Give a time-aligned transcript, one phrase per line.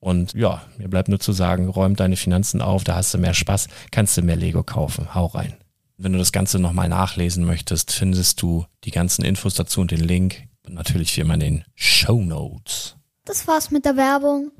[0.00, 3.34] Und ja, mir bleibt nur zu sagen, räum deine Finanzen auf, da hast du mehr
[3.34, 5.14] Spaß, kannst du mehr Lego kaufen.
[5.14, 5.56] Hau rein.
[5.96, 10.00] Wenn du das Ganze nochmal nachlesen möchtest, findest du die ganzen Infos dazu und den
[10.00, 10.44] Link.
[10.64, 12.96] Und natürlich wie immer in den Show Notes.
[13.24, 14.52] Das war's mit der Werbung.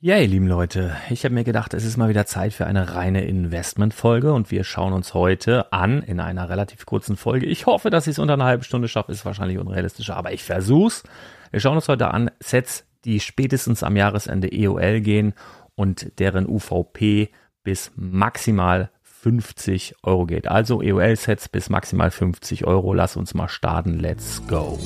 [0.00, 2.94] Ja, ihr lieben Leute, ich habe mir gedacht, es ist mal wieder Zeit für eine
[2.94, 7.46] reine Investmentfolge und wir schauen uns heute an in einer relativ kurzen Folge.
[7.46, 10.44] Ich hoffe, dass ich es unter einer halben Stunde schaffe, ist wahrscheinlich unrealistisch, aber ich
[10.44, 11.02] versuch's.
[11.50, 15.32] Wir schauen uns heute an Sets, die spätestens am Jahresende EOL gehen
[15.74, 17.30] und deren UVP
[17.62, 20.48] bis maximal 50 Euro geht.
[20.48, 22.92] Also EOL-Sets bis maximal 50 Euro.
[22.92, 23.98] Lass uns mal starten.
[23.98, 24.78] Let's go.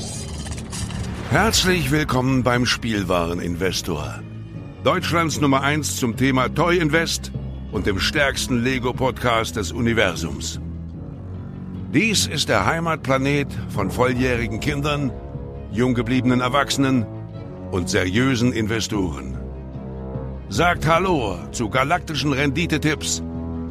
[1.31, 4.21] Herzlich willkommen beim Spielwareninvestor.
[4.85, 7.33] Deutschlands Nummer 1 zum Thema Toy Invest
[7.73, 10.61] und dem stärksten Lego-Podcast des Universums.
[11.93, 15.13] Dies ist der Heimatplanet von volljährigen Kindern,
[15.71, 17.07] jung gebliebenen Erwachsenen
[17.71, 19.39] und seriösen Investoren.
[20.49, 23.23] Sagt Hallo zu galaktischen Rendite-Tipps,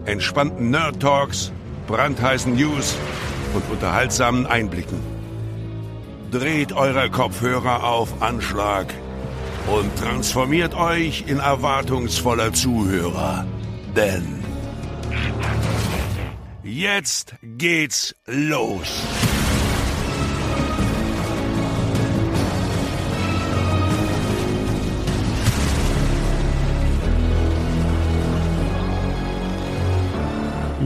[0.06, 1.52] entspannten Nerd-Talks,
[1.88, 2.96] brandheißen News
[3.54, 5.00] und unterhaltsamen Einblicken.
[6.32, 8.94] Dreht eure Kopfhörer auf Anschlag
[9.68, 13.46] und transformiert euch in erwartungsvoller Zuhörer.
[13.96, 14.44] Denn
[16.64, 19.04] jetzt geht's los.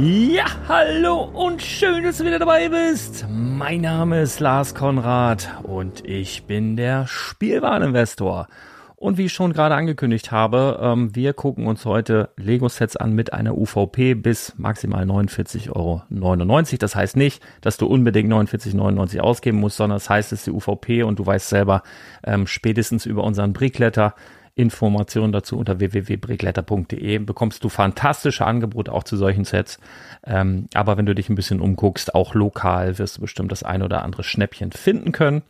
[0.05, 3.25] Ja, hallo und schön, dass du wieder dabei bist.
[3.29, 8.49] Mein Name ist Lars Konrad und ich bin der Spielwareninvestor.
[8.97, 13.31] Und wie ich schon gerade angekündigt habe, ähm, wir gucken uns heute Lego-Sets an mit
[13.31, 16.77] einer UVP bis maximal 49,99 Euro.
[16.79, 20.51] Das heißt nicht, dass du unbedingt 49,99 ausgeben musst, sondern das heißt, es ist die
[20.51, 21.81] UVP und du weißt selber,
[22.25, 24.15] ähm, spätestens über unseren Brickletter
[24.55, 27.17] Informationen dazu unter www.brickletter.de.
[27.19, 29.79] Bekommst du fantastische Angebote auch zu solchen Sets.
[30.25, 33.81] Ähm, aber wenn du dich ein bisschen umguckst, auch lokal wirst du bestimmt das ein
[33.81, 35.41] oder andere Schnäppchen finden können.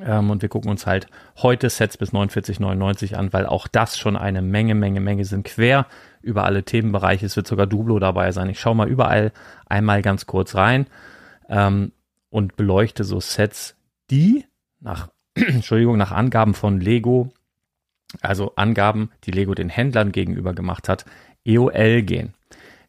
[0.00, 1.08] Ähm, und wir gucken uns halt
[1.38, 5.86] heute Sets bis 49,99 an, weil auch das schon eine Menge, Menge, Menge sind quer
[6.22, 7.26] über alle Themenbereiche.
[7.26, 8.48] Es wird sogar Dublo dabei sein.
[8.50, 9.32] Ich schaue mal überall
[9.66, 10.86] einmal ganz kurz rein
[11.48, 11.92] ähm,
[12.28, 13.76] und beleuchte so Sets,
[14.10, 14.44] die
[14.80, 17.32] nach, Entschuldigung, nach Angaben von Lego,
[18.20, 21.04] also Angaben, die Lego den Händlern gegenüber gemacht hat,
[21.44, 22.34] EOL gehen.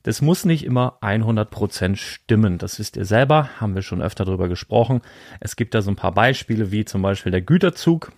[0.04, 2.58] Das muss nicht immer 100% stimmen.
[2.58, 5.02] Das wisst ihr selber, haben wir schon öfter darüber gesprochen.
[5.40, 8.12] Es gibt da so ein paar Beispiele, wie zum Beispiel der Güterzug,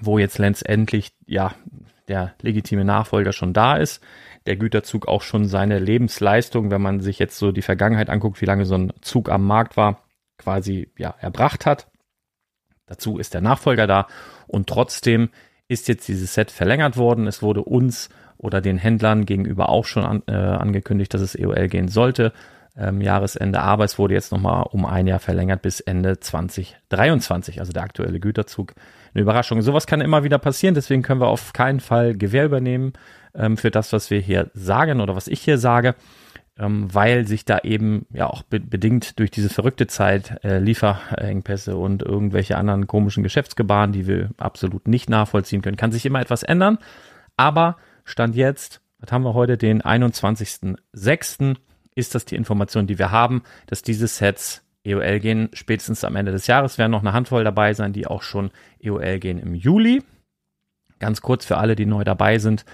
[0.00, 1.54] wo jetzt letztendlich, ja,
[2.08, 4.02] der legitime Nachfolger schon da ist.
[4.46, 8.46] Der Güterzug auch schon seine Lebensleistung, wenn man sich jetzt so die Vergangenheit anguckt, wie
[8.46, 10.04] lange so ein Zug am Markt war,
[10.38, 11.88] quasi, ja, erbracht hat.
[12.86, 14.06] Dazu ist der Nachfolger da
[14.46, 15.30] und trotzdem
[15.68, 17.26] ist jetzt dieses Set verlängert worden.
[17.26, 18.08] Es wurde uns
[18.38, 22.32] oder den Händlern gegenüber auch schon an, äh, angekündigt, dass es EOL gehen sollte.
[22.78, 27.72] Ähm, Jahresende, aber es wurde jetzt nochmal um ein Jahr verlängert bis Ende 2023, also
[27.72, 28.74] der aktuelle Güterzug.
[29.14, 29.62] Eine Überraschung.
[29.62, 32.92] Sowas kann immer wieder passieren, deswegen können wir auf keinen Fall Gewähr übernehmen
[33.34, 35.94] ähm, für das, was wir hier sagen oder was ich hier sage,
[36.58, 41.76] ähm, weil sich da eben ja auch be bedingt durch diese verrückte Zeit äh, Lieferengpässe
[41.76, 46.42] und irgendwelche anderen komischen Geschäftsgebaren, die wir absolut nicht nachvollziehen können, kann sich immer etwas
[46.42, 46.78] ändern.
[47.36, 51.56] Aber Stand jetzt, was haben wir heute, den 21.06.,
[51.94, 56.30] ist das die Information, die wir haben, dass diese Sets EOL gehen spätestens am Ende
[56.30, 56.78] des Jahres.
[56.78, 58.50] Werden noch eine Handvoll dabei sein, die auch schon
[58.80, 60.02] EOL gehen im Juli.
[60.98, 62.64] Ganz kurz für alle, die neu dabei sind.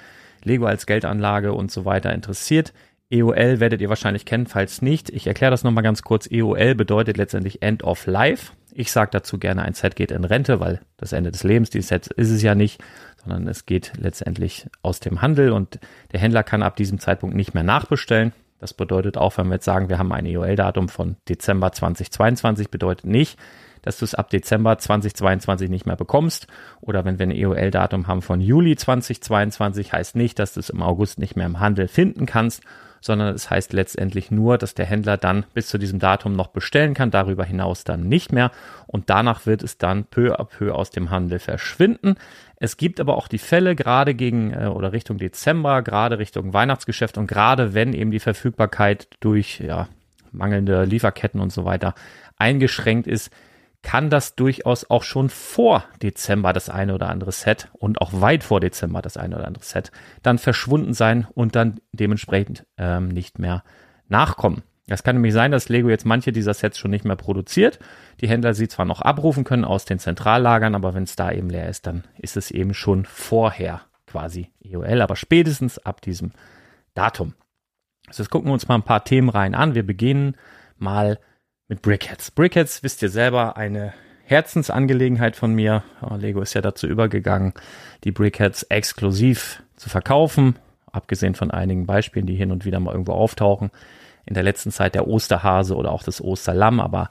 [0.44, 2.72] Lego als Geldanlage und so weiter interessiert.
[3.12, 5.10] EOL werdet ihr wahrscheinlich kennen, falls nicht.
[5.10, 6.26] Ich erkläre das nochmal ganz kurz.
[6.30, 8.52] EOL bedeutet letztendlich End of Life.
[8.72, 11.82] Ich sage dazu gerne, ein Set geht in Rente, weil das Ende des Lebens, die
[11.82, 12.82] Sets ist es ja nicht,
[13.22, 15.78] sondern es geht letztendlich aus dem Handel und
[16.12, 18.32] der Händler kann ab diesem Zeitpunkt nicht mehr nachbestellen.
[18.60, 23.04] Das bedeutet auch, wenn wir jetzt sagen, wir haben ein EOL-Datum von Dezember 2022, bedeutet
[23.04, 23.38] nicht,
[23.82, 26.46] dass du es ab Dezember 2022 nicht mehr bekommst.
[26.80, 30.80] Oder wenn wir ein EOL-Datum haben von Juli 2022, heißt nicht, dass du es im
[30.80, 32.62] August nicht mehr im Handel finden kannst,
[33.02, 36.94] sondern es heißt letztendlich nur, dass der Händler dann bis zu diesem Datum noch bestellen
[36.94, 38.50] kann, darüber hinaus dann nicht mehr
[38.86, 42.14] und danach wird es dann peu à peu aus dem Handel verschwinden.
[42.56, 47.18] Es gibt aber auch die Fälle, gerade gegen äh, oder Richtung Dezember, gerade Richtung Weihnachtsgeschäft
[47.18, 49.88] und gerade wenn eben die Verfügbarkeit durch ja,
[50.30, 51.94] mangelnde Lieferketten und so weiter
[52.38, 53.30] eingeschränkt ist,
[53.82, 58.44] kann das durchaus auch schon vor Dezember das eine oder andere Set und auch weit
[58.44, 59.90] vor Dezember das eine oder andere Set
[60.22, 63.64] dann verschwunden sein und dann dementsprechend ähm, nicht mehr
[64.08, 64.62] nachkommen.
[64.86, 67.78] Das kann nämlich sein, dass Lego jetzt manche dieser Sets schon nicht mehr produziert.
[68.20, 71.50] Die Händler sie zwar noch abrufen können aus den Zentrallagern, aber wenn es da eben
[71.50, 76.32] leer ist, dann ist es eben schon vorher quasi EOL, aber spätestens ab diesem
[76.94, 77.34] Datum.
[78.08, 79.74] Also jetzt gucken wir uns mal ein paar Themen rein an.
[79.74, 80.36] Wir beginnen
[80.76, 81.18] mal
[81.72, 82.30] mit Brickheads.
[82.30, 85.82] Brickheads, wisst ihr selber, eine Herzensangelegenheit von mir.
[86.18, 87.54] Lego ist ja dazu übergegangen,
[88.04, 90.56] die Brickheads exklusiv zu verkaufen,
[90.92, 93.70] abgesehen von einigen Beispielen, die hin und wieder mal irgendwo auftauchen.
[94.26, 97.08] In der letzten Zeit der Osterhase oder auch das Osterlamm, aber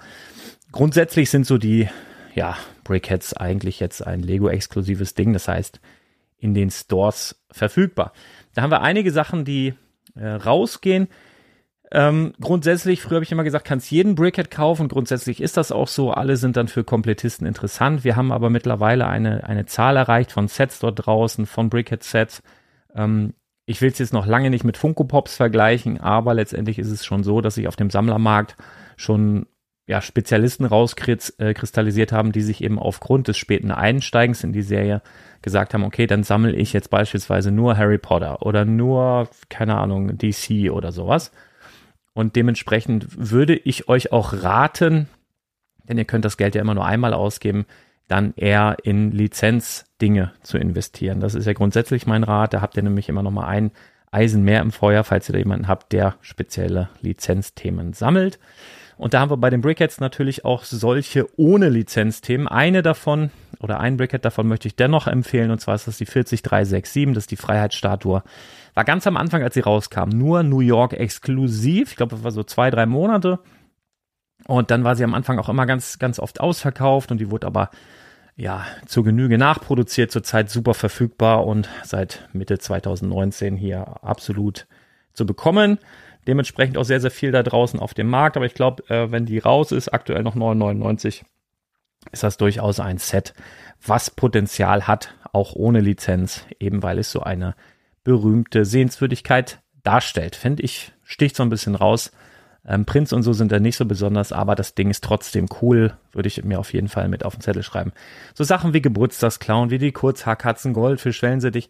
[0.72, 1.90] grundsätzlich sind so die
[2.36, 5.80] ja, Brickheads eigentlich jetzt ein Lego-exklusives Ding, das heißt
[6.38, 8.14] in den Stores verfügbar.
[8.54, 9.74] Da haben wir einige Sachen, die
[10.14, 11.08] äh, rausgehen.
[11.94, 14.88] Ähm, grundsätzlich, früher habe ich immer gesagt, kannst jeden Brickhead kaufen.
[14.88, 16.12] Grundsätzlich ist das auch so.
[16.12, 18.06] Alle sind dann für Komplettisten interessant.
[18.06, 22.44] Wir haben aber mittlerweile eine, eine Zahl erreicht von Sets dort draußen, von Brickhead-Sets.
[22.96, 23.34] Ähm,
[23.66, 27.06] ich will es jetzt noch lange nicht mit Funko Pops vergleichen, aber letztendlich ist es
[27.06, 28.56] schon so, dass sich auf dem Sammlermarkt
[28.96, 29.48] schon
[29.88, 35.02] ja, Spezialisten rauskristallisiert haben, die sich eben aufgrund des späten Einsteigens in die Serie
[35.42, 40.18] gesagt haben, okay, dann sammle ich jetzt beispielsweise nur Harry Potter oder nur, keine Ahnung,
[40.18, 41.32] DC oder sowas.
[42.14, 45.08] Und dementsprechend würde ich euch auch raten,
[45.88, 47.66] denn ihr könnt das Geld ja immer nur einmal ausgeben,
[48.08, 51.22] dann eher in Lizenzdinge zu investieren.
[51.22, 52.54] Das ist ja grundsätzlich mein Rat.
[52.54, 53.72] Da habt ihr nämlich immer noch mal ein
[54.12, 58.40] Eisen mehr im Feuer, falls ihr da jemanden habt, der spezielle Lizenzthemen sammelt.
[58.98, 62.48] Und da haben wir bei den Brickheads natürlich auch solche ohne Lizenzthemen.
[62.48, 66.06] Eine davon oder ein Brickhead davon möchte ich dennoch empfehlen und zwar ist das die
[66.06, 68.22] 40367, das ist die Freiheitsstatue
[68.74, 71.92] war ganz am Anfang, als sie rauskam, nur New York exklusiv.
[71.92, 73.40] Ich glaube, das war so zwei, drei Monate.
[74.48, 77.48] Und dann war sie am Anfang auch immer ganz, ganz oft ausverkauft und die wurde
[77.48, 77.70] aber
[78.36, 84.68] ja zur Genüge nachproduziert, zurzeit super verfügbar und seit Mitte 2019 hier absolut
[85.14, 85.78] zu bekommen.
[86.28, 88.38] Dementsprechend auch sehr, sehr viel da draußen auf dem Markt.
[88.38, 91.24] Aber ich glaube, äh, wenn die raus ist, aktuell noch 9,99,
[92.12, 93.34] ist das durchaus ein Set,
[93.86, 97.56] was Potenzial hat, auch ohne Lizenz, eben weil es so eine
[98.04, 100.36] berühmte Sehenswürdigkeit darstellt.
[100.36, 102.12] Finde ich, sticht so ein bisschen raus.
[102.66, 105.98] Ähm, Prinz und so sind da nicht so besonders, aber das Ding ist trotzdem cool.
[106.12, 107.92] Würde ich mir auf jeden Fall mit auf den Zettel schreiben.
[108.36, 111.70] So Sachen wie Geburtstagsclown, wie die Kurzhaarkatzen, Goldfisch, Wellensittich.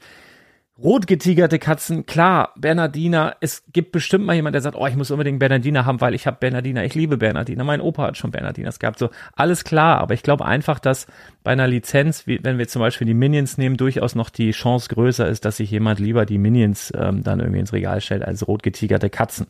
[0.78, 5.38] Rotgetigerte Katzen, klar, Bernardiner, es gibt bestimmt mal jemand, der sagt, oh, ich muss unbedingt
[5.38, 8.98] Bernardiner haben, weil ich habe Bernardiner, ich liebe Bernardiner, mein Opa hat schon Bernardiners gehabt,
[8.98, 11.08] so, alles klar, aber ich glaube einfach, dass
[11.44, 14.88] bei einer Lizenz, wie, wenn wir zum Beispiel die Minions nehmen, durchaus noch die Chance
[14.90, 18.48] größer ist, dass sich jemand lieber die Minions ähm, dann irgendwie ins Regal stellt als
[18.48, 19.48] rotgetigerte Katzen.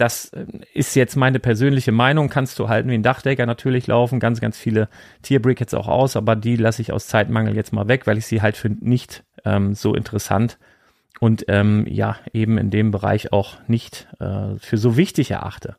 [0.00, 2.30] Das äh, ist jetzt meine persönliche Meinung.
[2.30, 4.18] Kannst du halten wie ein Dachdecker natürlich laufen.
[4.18, 4.88] Ganz, ganz viele
[5.22, 8.40] Tierbrickets auch aus, aber die lasse ich aus Zeitmangel jetzt mal weg, weil ich sie
[8.40, 10.58] halt für nicht ähm, so interessant
[11.20, 15.76] und ähm, ja, eben in dem Bereich auch nicht äh, für so wichtig erachte.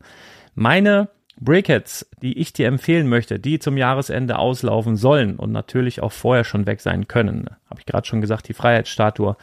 [0.54, 6.12] Meine Brickets, die ich dir empfehlen möchte, die zum Jahresende auslaufen sollen und natürlich auch
[6.12, 9.36] vorher schon weg sein können, habe ich gerade schon gesagt, die Freiheitsstatue,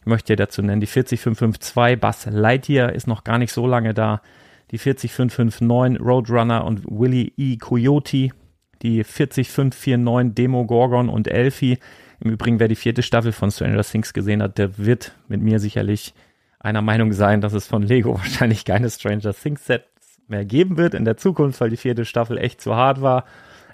[0.00, 3.92] ich möchte dir dazu nennen, die 40552 Buzz Lightyear ist noch gar nicht so lange
[3.92, 4.22] da,
[4.70, 7.56] die 40559 Roadrunner und Willy E.
[7.56, 8.30] Coyote,
[8.82, 11.78] die 40549 Demo Gorgon und Elfie,
[12.20, 15.58] im Übrigen, wer die vierte Staffel von Stranger Things gesehen hat, der wird mit mir
[15.58, 16.14] sicherlich
[16.58, 19.86] einer Meinung sein, dass es von Lego wahrscheinlich keine Stranger Things Sets
[20.28, 23.24] mehr geben wird in der Zukunft, weil die vierte Staffel echt zu hart war.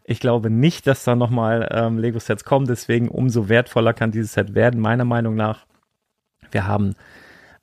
[0.05, 4.55] Ich glaube nicht, dass da nochmal ähm, Lego-Sets kommen, deswegen umso wertvoller kann dieses Set
[4.55, 5.67] werden, meiner Meinung nach.
[6.53, 6.95] Wir haben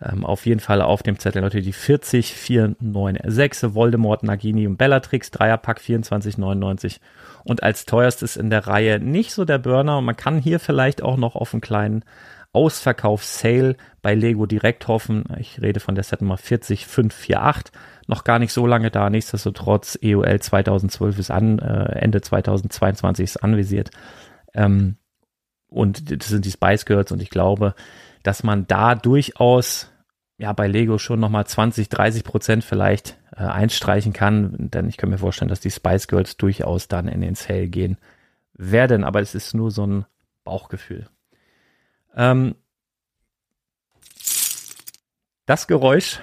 [0.01, 5.79] ähm, auf jeden Fall auf dem Zettel natürlich die 40496 Voldemort, Nagini und Bellatrix, Dreierpack
[5.79, 6.99] 2499
[7.43, 9.97] und als teuerstes in der Reihe nicht so der Burner.
[9.97, 12.03] Und man kann hier vielleicht auch noch auf einen kleinen
[12.53, 15.23] Ausverkauf-Sale bei Lego direkt hoffen.
[15.39, 17.73] Ich rede von der Set Nummer 40548.
[18.07, 19.09] Noch gar nicht so lange da.
[19.09, 23.89] Nichtsdestotrotz, EOL 2012 ist an, äh, Ende 2022 ist anvisiert.
[24.53, 24.97] Ähm,
[25.67, 27.73] und das sind die Spice Girls und ich glaube,
[28.21, 29.89] dass man da durchaus
[30.43, 35.09] ja bei Lego schon nochmal 20, 30 Prozent vielleicht äh, einstreichen kann, denn ich kann
[35.09, 37.97] mir vorstellen, dass die Spice Girls durchaus dann in den Sale gehen
[38.53, 40.05] werden, aber es ist nur so ein
[40.43, 41.07] Bauchgefühl.
[42.13, 42.55] Ähm,
[45.45, 46.19] das Geräusch,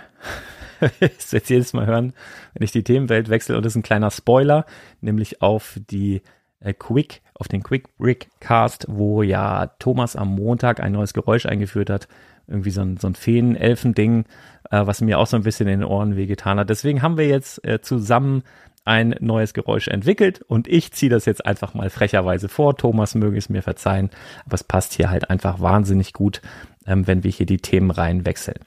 [1.00, 2.12] das jetzt jedes Mal hören,
[2.52, 4.66] wenn ich die Themenwelt wechsle, und das ist ein kleiner Spoiler,
[5.00, 6.20] nämlich auf die
[6.60, 11.46] äh, Quick, auf den Quick Brick Cast, wo ja Thomas am Montag ein neues Geräusch
[11.46, 12.06] eingeführt hat,
[12.50, 14.24] irgendwie so ein, so ein Feen-Elfen-Ding,
[14.70, 16.70] äh, was mir auch so ein bisschen in den Ohren wehgetan hat.
[16.70, 18.42] Deswegen haben wir jetzt äh, zusammen
[18.84, 22.76] ein neues Geräusch entwickelt und ich ziehe das jetzt einfach mal frecherweise vor.
[22.76, 24.10] Thomas möge es mir verzeihen,
[24.46, 26.40] aber es passt hier halt einfach wahnsinnig gut,
[26.86, 28.58] ähm, wenn wir hier die Themen rein wechseln.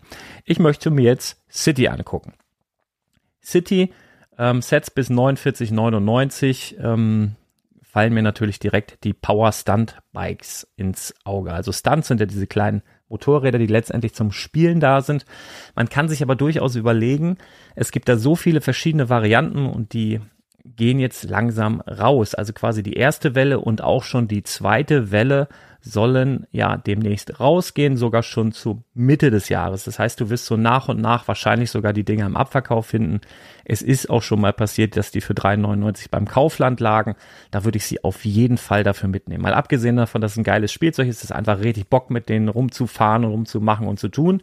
[0.46, 2.34] Ich möchte mir jetzt City angucken.
[3.44, 3.92] City,
[4.38, 7.36] ähm, Sets bis 49,99 ähm,
[7.82, 11.54] fallen mir natürlich direkt die Power Stunt Bikes ins Auge.
[11.54, 12.82] Also Stunts sind ja diese kleinen
[13.14, 15.26] Motorräder, die letztendlich zum Spielen da sind.
[15.76, 17.38] Man kann sich aber durchaus überlegen,
[17.76, 20.20] es gibt da so viele verschiedene Varianten und die
[20.66, 22.36] gehen jetzt langsam raus.
[22.36, 25.48] Also quasi die erste Welle und auch schon die zweite Welle
[25.86, 29.84] sollen ja demnächst rausgehen, sogar schon zu Mitte des Jahres.
[29.84, 33.20] Das heißt, du wirst so nach und nach wahrscheinlich sogar die Dinge im Abverkauf finden.
[33.66, 37.16] Es ist auch schon mal passiert, dass die für 3,99 beim Kaufland lagen.
[37.52, 39.44] Da würde ich sie auf jeden Fall dafür mitnehmen.
[39.44, 42.48] Mal abgesehen davon, dass es ein geiles Spielzeug ist, ist einfach richtig Bock mit denen
[42.48, 44.42] rumzufahren und rumzumachen und zu tun.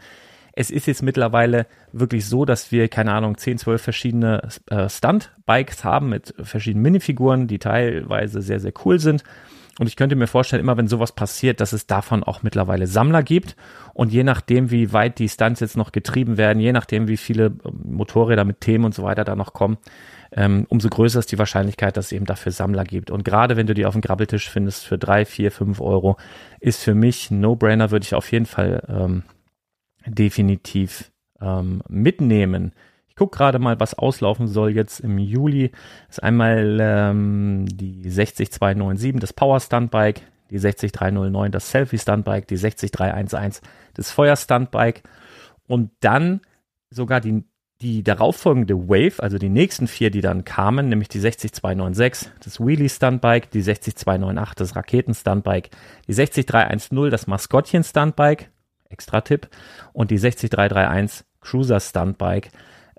[0.53, 5.85] Es ist jetzt mittlerweile wirklich so, dass wir, keine Ahnung, 10, 12 verschiedene äh, Stunt-Bikes
[5.85, 9.25] haben mit verschiedenen Minifiguren, die teilweise sehr, sehr cool sind.
[9.81, 13.23] Und ich könnte mir vorstellen, immer wenn sowas passiert, dass es davon auch mittlerweile Sammler
[13.23, 13.57] gibt.
[13.95, 17.47] Und je nachdem, wie weit die Stunts jetzt noch getrieben werden, je nachdem, wie viele
[17.47, 19.79] ähm, Motorräder mit Themen und so weiter da noch kommen,
[20.33, 23.11] ähm, umso größer ist die Wahrscheinlichkeit, dass es eben dafür Sammler gibt.
[23.11, 26.19] Und gerade wenn du die auf dem Grabbeltisch findest für drei, vier, fünf Euro,
[26.61, 29.23] ist für mich No-Brainer, würde ich auf jeden Fall ähm,
[30.07, 31.11] definitiv
[31.41, 32.75] ähm, mitnehmen
[33.21, 35.73] gucke gerade mal, was auslaufen soll jetzt im Juli.
[36.09, 42.57] Das ist einmal ähm, die 60297, das Power Stuntbike, die 60309, das Selfie Stuntbike, die
[42.57, 43.61] 60311,
[43.93, 45.03] das Feuer Stuntbike
[45.67, 46.41] und dann
[46.89, 47.45] sogar die
[47.83, 52.91] die darauffolgende Wave, also die nächsten vier, die dann kamen, nämlich die 60296, das Wheelie
[52.91, 55.71] Stuntbike, die 60298, das Raketen Stuntbike,
[56.07, 58.51] die 60310, das Maskottchen Stuntbike,
[58.91, 59.49] extra Tipp,
[59.95, 62.51] und die 60331 Cruiser Stuntbike.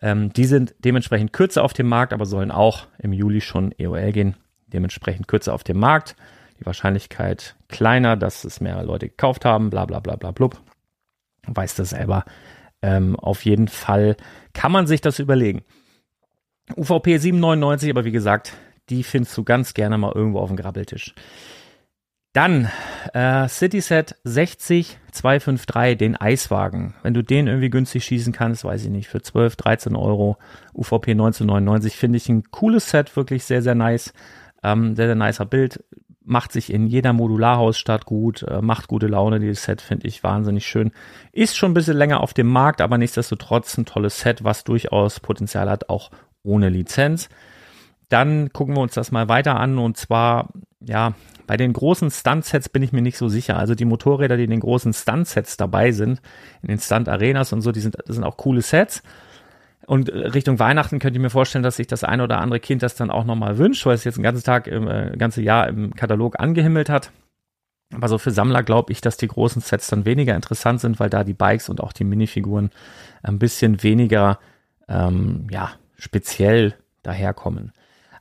[0.01, 4.11] Ähm, die sind dementsprechend kürzer auf dem Markt, aber sollen auch im Juli schon EOL
[4.11, 4.35] gehen.
[4.67, 6.15] Dementsprechend kürzer auf dem Markt.
[6.59, 10.59] Die Wahrscheinlichkeit kleiner, dass es mehr Leute gekauft haben, bla bla bla bla blub.
[11.47, 12.25] Weiß das selber.
[12.81, 14.15] Ähm, auf jeden Fall
[14.53, 15.63] kann man sich das überlegen.
[16.75, 18.53] UVP 799, aber wie gesagt,
[18.89, 21.13] die findest du ganz gerne mal irgendwo auf dem Grabbeltisch.
[22.33, 22.69] Dann
[23.13, 26.93] äh, Cityset 60 253, den Eiswagen.
[27.03, 30.37] Wenn du den irgendwie günstig schießen kannst, weiß ich nicht, für 12, 13 Euro,
[30.73, 34.13] UVP 1999, finde ich ein cooles Set, wirklich sehr, sehr nice.
[34.63, 35.83] Ähm, sehr, sehr nicer Bild.
[36.23, 39.39] Macht sich in jeder Modularhausstadt gut, äh, macht gute Laune.
[39.39, 40.91] Dieses Set finde ich wahnsinnig schön.
[41.33, 45.19] Ist schon ein bisschen länger auf dem Markt, aber nichtsdestotrotz ein tolles Set, was durchaus
[45.19, 46.11] Potenzial hat, auch
[46.43, 47.27] ohne Lizenz.
[48.07, 50.49] Dann gucken wir uns das mal weiter an und zwar,
[50.85, 51.13] ja,
[51.47, 53.57] bei den großen Stuntsets bin ich mir nicht so sicher.
[53.57, 56.21] Also die Motorräder, die in den großen Stuntsets dabei sind,
[56.61, 59.03] in den Stunt-Arenas und so, die sind, das sind auch coole Sets.
[59.85, 62.95] Und Richtung Weihnachten könnte ich mir vorstellen, dass sich das eine oder andere Kind das
[62.95, 65.93] dann auch nochmal wünscht, weil es jetzt ein ganzes Tag, im äh, ganze Jahr im
[65.95, 67.11] Katalog angehimmelt hat.
[67.93, 71.09] Aber so für Sammler glaube ich, dass die großen Sets dann weniger interessant sind, weil
[71.09, 72.69] da die Bikes und auch die Minifiguren
[73.21, 74.39] ein bisschen weniger,
[74.87, 77.73] ähm, ja, speziell daherkommen.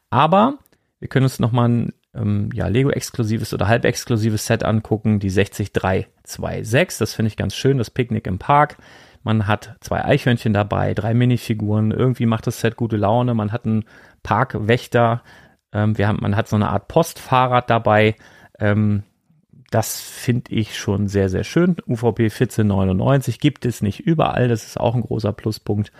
[0.08, 0.58] Aber
[0.98, 6.98] wir können uns nochmal ein ähm, ja, Lego-exklusives oder halb-exklusives Set angucken, die 60326.
[6.98, 8.78] Das finde ich ganz schön, das Picknick im Park.
[9.22, 11.90] Man hat zwei Eichhörnchen dabei, drei Minifiguren.
[11.90, 13.34] Irgendwie macht das Set gute Laune.
[13.34, 13.84] Man hat einen
[14.22, 15.22] Parkwächter.
[15.72, 18.16] Ähm, wir haben, man hat so eine Art Postfahrrad dabei.
[18.58, 19.02] Ähm,
[19.70, 21.76] das finde ich schon sehr, sehr schön.
[21.86, 24.48] UVP 1499 gibt es nicht überall.
[24.48, 25.92] Das ist auch ein großer Pluspunkt.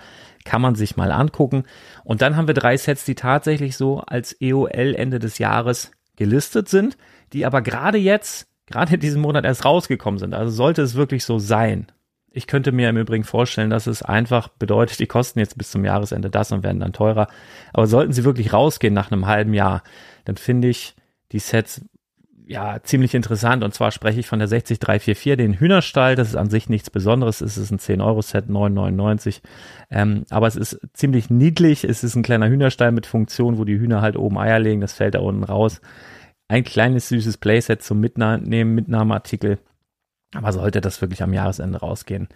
[0.45, 1.65] Kann man sich mal angucken.
[2.03, 6.69] Und dann haben wir drei Sets, die tatsächlich so als EOL Ende des Jahres gelistet
[6.69, 6.99] sind,
[7.33, 10.35] die aber gerade jetzt, gerade in diesem Monat erst rausgekommen sind.
[10.35, 11.87] Also sollte es wirklich so sein.
[12.31, 15.83] Ich könnte mir im Übrigen vorstellen, dass es einfach bedeutet, die kosten jetzt bis zum
[15.83, 17.27] Jahresende das und werden dann teurer.
[17.73, 19.83] Aber sollten sie wirklich rausgehen nach einem halben Jahr,
[20.27, 20.95] dann finde ich
[21.33, 21.81] die Sets
[22.51, 23.63] ja, ziemlich interessant.
[23.63, 26.17] Und zwar spreche ich von der 60344, den Hühnerstall.
[26.17, 27.41] Das ist an sich nichts Besonderes.
[27.41, 29.41] Es ist ein 10-Euro-Set, 9,99.
[29.89, 31.85] Ähm, aber es ist ziemlich niedlich.
[31.85, 34.81] Es ist ein kleiner Hühnerstall mit Funktion, wo die Hühner halt oben Eier legen.
[34.81, 35.81] Das fällt da unten raus.
[36.49, 39.61] Ein kleines, süßes Playset zum Mitnehmen, Mitnahmeartikel.
[40.35, 42.27] Aber sollte das wirklich am Jahresende rausgehen,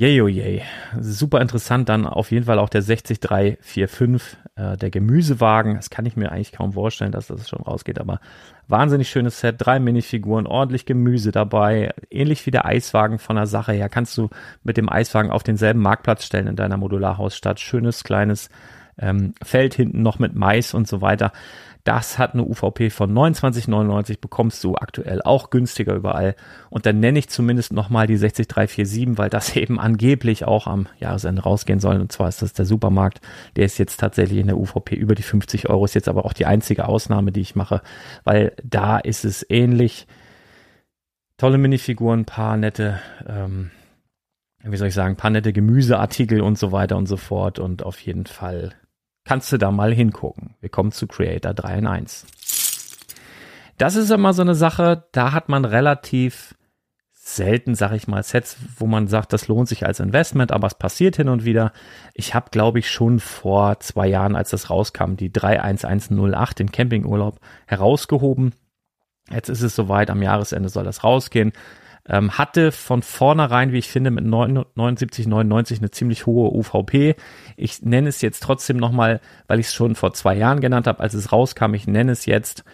[0.00, 0.62] Yay, oh yay.
[0.98, 5.74] Super interessant dann auf jeden Fall auch der 60345, äh, der Gemüsewagen.
[5.74, 8.18] Das kann ich mir eigentlich kaum vorstellen, dass das schon rausgeht, aber
[8.66, 13.72] wahnsinnig schönes Set, drei Minifiguren, ordentlich Gemüse dabei, ähnlich wie der Eiswagen von der Sache
[13.72, 13.90] her.
[13.90, 14.30] Kannst du
[14.62, 17.60] mit dem Eiswagen auf denselben Marktplatz stellen in deiner Modularhausstadt.
[17.60, 18.48] Schönes kleines
[18.98, 21.30] ähm, Feld hinten noch mit Mais und so weiter.
[21.84, 26.36] Das hat eine UVP von 29,99, bekommst du aktuell auch günstiger überall.
[26.68, 31.42] Und dann nenne ich zumindest nochmal die 60347, weil das eben angeblich auch am Jahresende
[31.42, 32.00] rausgehen soll.
[32.00, 33.20] Und zwar ist das der Supermarkt.
[33.56, 35.84] Der ist jetzt tatsächlich in der UVP über die 50 Euro.
[35.84, 37.80] Ist jetzt aber auch die einzige Ausnahme, die ich mache,
[38.24, 40.06] weil da ist es ähnlich.
[41.38, 43.70] Tolle Minifiguren, paar nette, ähm,
[44.62, 47.58] wie soll ich sagen, paar nette Gemüseartikel und so weiter und so fort.
[47.58, 48.74] Und auf jeden Fall
[49.30, 50.56] kannst du da mal hingucken.
[50.60, 52.26] Wir kommen zu Creator 3 in 1.
[53.78, 56.56] Das ist immer so eine Sache, da hat man relativ
[57.12, 60.74] selten, sag ich mal, Sets, wo man sagt, das lohnt sich als Investment, aber es
[60.74, 61.72] passiert hin und wieder.
[62.12, 67.38] Ich habe, glaube ich, schon vor zwei Jahren, als das rauskam, die 31108 den Campingurlaub
[67.68, 68.56] herausgehoben.
[69.30, 71.52] Jetzt ist es soweit, am Jahresende soll das rausgehen
[72.08, 77.16] ähm, hatte von vornherein, wie ich finde, mit 79, 99 eine ziemlich hohe UVP.
[77.56, 81.00] Ich nenne es jetzt trotzdem nochmal, weil ich es schon vor zwei Jahren genannt habe,
[81.00, 81.74] als es rauskam.
[81.74, 82.64] Ich nenne es jetzt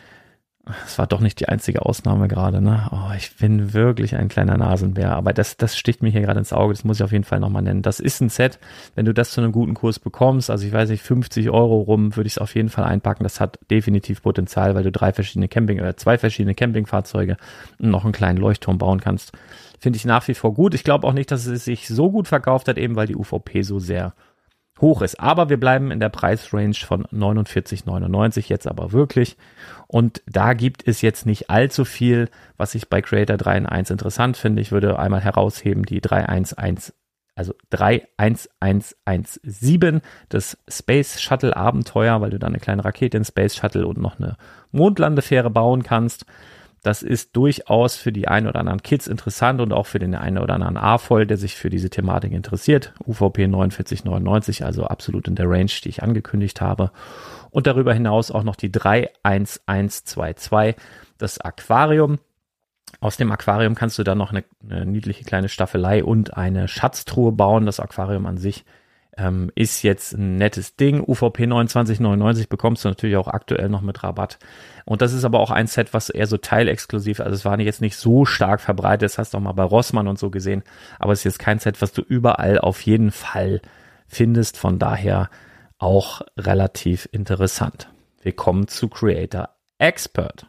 [0.84, 2.88] es war doch nicht die einzige Ausnahme gerade, ne?
[2.90, 6.52] Oh, ich bin wirklich ein kleiner Nasenbär, aber das, das sticht mir hier gerade ins
[6.52, 7.82] Auge, das muss ich auf jeden Fall nochmal nennen.
[7.82, 8.58] Das ist ein Set,
[8.96, 12.16] wenn du das zu einem guten Kurs bekommst, also ich weiß nicht, 50 Euro rum,
[12.16, 13.22] würde ich es auf jeden Fall einpacken.
[13.22, 17.36] Das hat definitiv Potenzial, weil du drei verschiedene Camping, oder zwei verschiedene Campingfahrzeuge
[17.78, 19.32] und noch einen kleinen Leuchtturm bauen kannst.
[19.78, 20.74] Finde ich nach wie vor gut.
[20.74, 23.62] Ich glaube auch nicht, dass es sich so gut verkauft hat, eben weil die UVP
[23.62, 24.14] so sehr
[24.80, 25.20] hoch ist.
[25.20, 29.36] Aber wir bleiben in der Preisrange von 49,99 jetzt aber wirklich.
[29.86, 33.90] Und da gibt es jetzt nicht allzu viel, was ich bei Creator 3 in 1
[33.90, 34.62] interessant finde.
[34.62, 36.92] Ich würde einmal herausheben die 311
[37.38, 43.86] also 31117, das Space Shuttle Abenteuer, weil du da eine kleine Rakete in Space Shuttle
[43.86, 44.38] und noch eine
[44.72, 46.24] Mondlandefähre bauen kannst.
[46.82, 50.38] Das ist durchaus für die ein oder anderen Kids interessant und auch für den einen
[50.38, 52.94] oder anderen A-Voll, der sich für diese Thematik interessiert.
[53.06, 56.92] UVP 4999, also absolut in der Range, die ich angekündigt habe.
[57.50, 60.76] Und darüber hinaus auch noch die 31122,
[61.18, 62.18] das Aquarium.
[63.00, 67.32] Aus dem Aquarium kannst du dann noch eine, eine niedliche kleine Staffelei und eine Schatztruhe
[67.32, 67.66] bauen.
[67.66, 68.64] Das Aquarium an sich
[69.16, 71.00] ähm, ist jetzt ein nettes Ding.
[71.00, 74.38] UVP 29,99 bekommst du natürlich auch aktuell noch mit Rabatt.
[74.84, 77.80] Und das ist aber auch ein Set, was eher so teilexklusiv, also es war jetzt
[77.80, 80.62] nicht so stark verbreitet, das hast du auch mal bei Rossmann und so gesehen,
[80.98, 83.60] aber es ist jetzt kein Set, was du überall auf jeden Fall
[84.06, 85.30] findest, von daher
[85.78, 87.90] auch relativ interessant.
[88.22, 90.46] Wir kommen zu Creator Expert.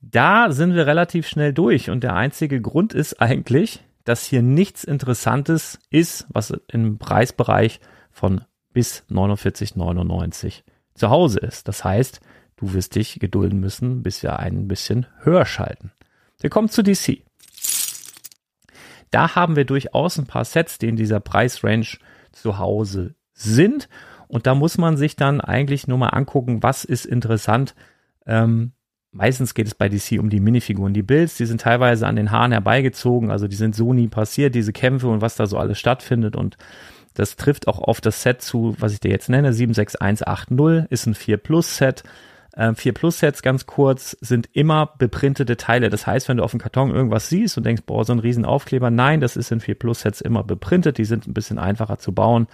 [0.00, 4.82] Da sind wir relativ schnell durch und der einzige Grund ist eigentlich, dass hier nichts
[4.82, 7.78] Interessantes ist, was im Preisbereich
[8.10, 8.40] von
[8.72, 11.68] bis 49,99 zu Hause ist.
[11.68, 12.20] Das heißt,
[12.56, 15.92] du wirst dich gedulden müssen, bis wir ein bisschen höher schalten.
[16.40, 17.22] Wir kommen zu DC.
[19.12, 21.96] Da haben wir durchaus ein paar Sets, die in dieser Preisrange
[22.32, 23.88] zu Hause sind.
[24.26, 27.76] Und da muss man sich dann eigentlich nur mal angucken, was ist interessant.
[28.26, 28.72] Ähm,
[29.12, 30.94] meistens geht es bei DC um die Minifiguren.
[30.94, 34.54] Die Builds, die sind teilweise an den Haaren herbeigezogen, also die sind so nie passiert,
[34.54, 36.36] diese Kämpfe und was da so alles stattfindet.
[36.36, 36.56] Und
[37.14, 41.14] das trifft auch auf das Set zu, was ich dir jetzt nenne, 76180, ist ein
[41.14, 42.04] 4 Plus Set.
[42.52, 45.90] Äh, 4 Plus Sets, ganz kurz, sind immer beprintete Teile.
[45.90, 48.44] Das heißt, wenn du auf dem Karton irgendwas siehst und denkst, boah, so ein riesen
[48.44, 50.98] Aufkleber, nein, das ist in 4 Plus Sets immer beprintet.
[50.98, 52.46] Die sind ein bisschen einfacher zu bauen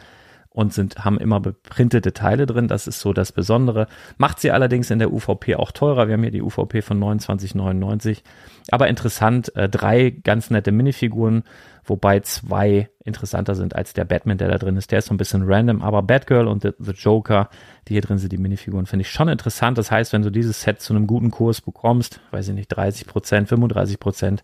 [0.56, 2.66] und sind, haben immer beprintete Teile drin.
[2.66, 3.88] Das ist so das Besondere.
[4.16, 6.08] Macht sie allerdings in der UVP auch teurer.
[6.08, 8.22] Wir haben hier die UVP von 29,99.
[8.70, 11.44] Aber interessant, äh, drei ganz nette Minifiguren,
[11.84, 14.92] wobei zwei interessanter sind als der Batman, der da drin ist.
[14.92, 17.50] Der ist so ein bisschen random, aber Batgirl und The, The Joker,
[17.86, 19.76] die hier drin sind, die Minifiguren, finde ich schon interessant.
[19.76, 23.06] Das heißt, wenn du dieses Set zu einem guten Kurs bekommst, weiß ich nicht, 30
[23.06, 24.42] Prozent, 35 Prozent,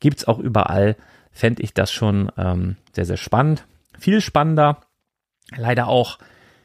[0.00, 0.96] gibt's auch überall,
[1.30, 3.64] fände ich das schon ähm, sehr, sehr spannend.
[4.00, 4.78] Viel spannender
[5.56, 6.18] leider auch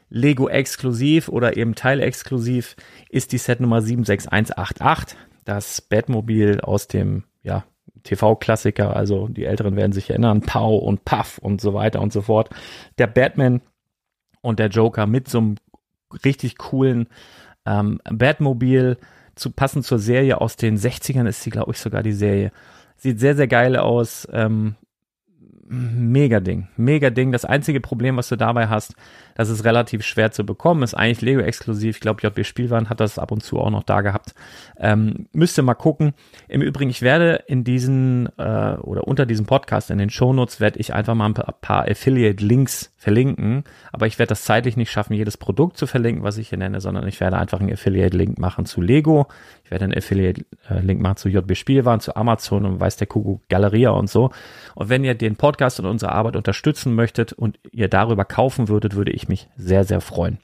[0.08, 2.76] Lego exklusiv oder eben teilexklusiv
[3.08, 5.16] ist die Set Nummer 76188.
[5.44, 7.64] Das Batmobil aus dem ja,
[8.02, 12.22] TV-Klassiker, also die Älteren werden sich erinnern, Pow und Puff und so weiter und so
[12.22, 12.50] fort.
[12.98, 13.60] Der Batman
[14.42, 15.54] und der Joker mit so einem
[16.24, 17.08] richtig coolen
[17.66, 18.98] ähm, Batmobil,
[19.36, 22.52] zu passend zur Serie aus den 60ern ist sie, glaube ich, sogar die Serie.
[22.96, 24.28] Sieht sehr, sehr geil aus.
[24.32, 24.76] Ähm,
[25.70, 27.30] mega Ding, mega Ding.
[27.30, 28.94] Das einzige Problem, was du dabei hast,
[29.36, 31.96] das ist relativ schwer zu bekommen, ist eigentlich Lego exklusiv.
[31.96, 34.34] Ich glaube, JB Spielwaren hat das ab und zu auch noch da gehabt.
[34.78, 36.12] Ähm, müsst ihr mal gucken.
[36.48, 40.80] Im Übrigen, ich werde in diesen äh, oder unter diesem Podcast in den Shownotes werde
[40.80, 45.14] ich einfach mal ein paar, paar Affiliate-Links verlinken, aber ich werde das zeitlich nicht schaffen,
[45.14, 48.66] jedes Produkt zu verlinken, was ich hier nenne, sondern ich werde einfach einen Affiliate-Link machen
[48.66, 49.26] zu Lego.
[49.64, 53.88] Ich werde einen Affiliate-Link machen zu JB Spielwaren, zu Amazon und weiß der Kuckuck Galeria
[53.88, 54.32] und so.
[54.74, 58.94] Und wenn ihr den Podcast und unsere Arbeit unterstützen möchtet und ihr darüber kaufen würdet,
[58.94, 60.36] würde ich mich sehr, sehr freuen.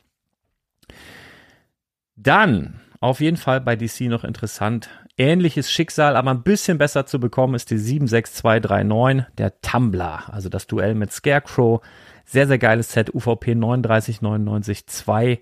[2.17, 4.89] Dann auf jeden Fall bei DC noch interessant.
[5.19, 10.67] Ähnliches Schicksal, aber ein bisschen besser zu bekommen ist die 76239, der Tumblr, also das
[10.67, 11.83] Duell mit Scarecrow.
[12.27, 15.41] Sehr, sehr geiles Set, UVP 3999 2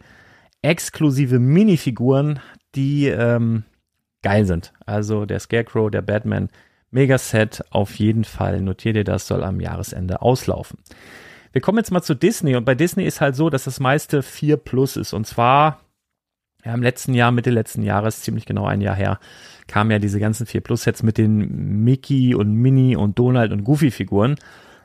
[0.63, 2.41] exklusive Minifiguren,
[2.75, 3.65] die ähm,
[4.23, 4.73] geil sind.
[4.87, 6.51] Also der Scarecrow, der Batman,
[6.91, 8.61] Megaset auf jeden Fall.
[8.61, 10.79] Notiert ihr das, soll am Jahresende auslaufen.
[11.53, 14.23] Wir kommen jetzt mal zu Disney und bei Disney ist halt so, dass das meiste
[14.23, 15.81] 4 Plus ist und zwar
[16.65, 19.21] ja, im letzten Jahr, Mitte letzten Jahres, ziemlich genau ein Jahr her,
[19.67, 23.65] kamen ja diese ganzen 4 Plus Sets mit den Mickey und Minnie und Donald und
[23.65, 24.37] Goofy Figuren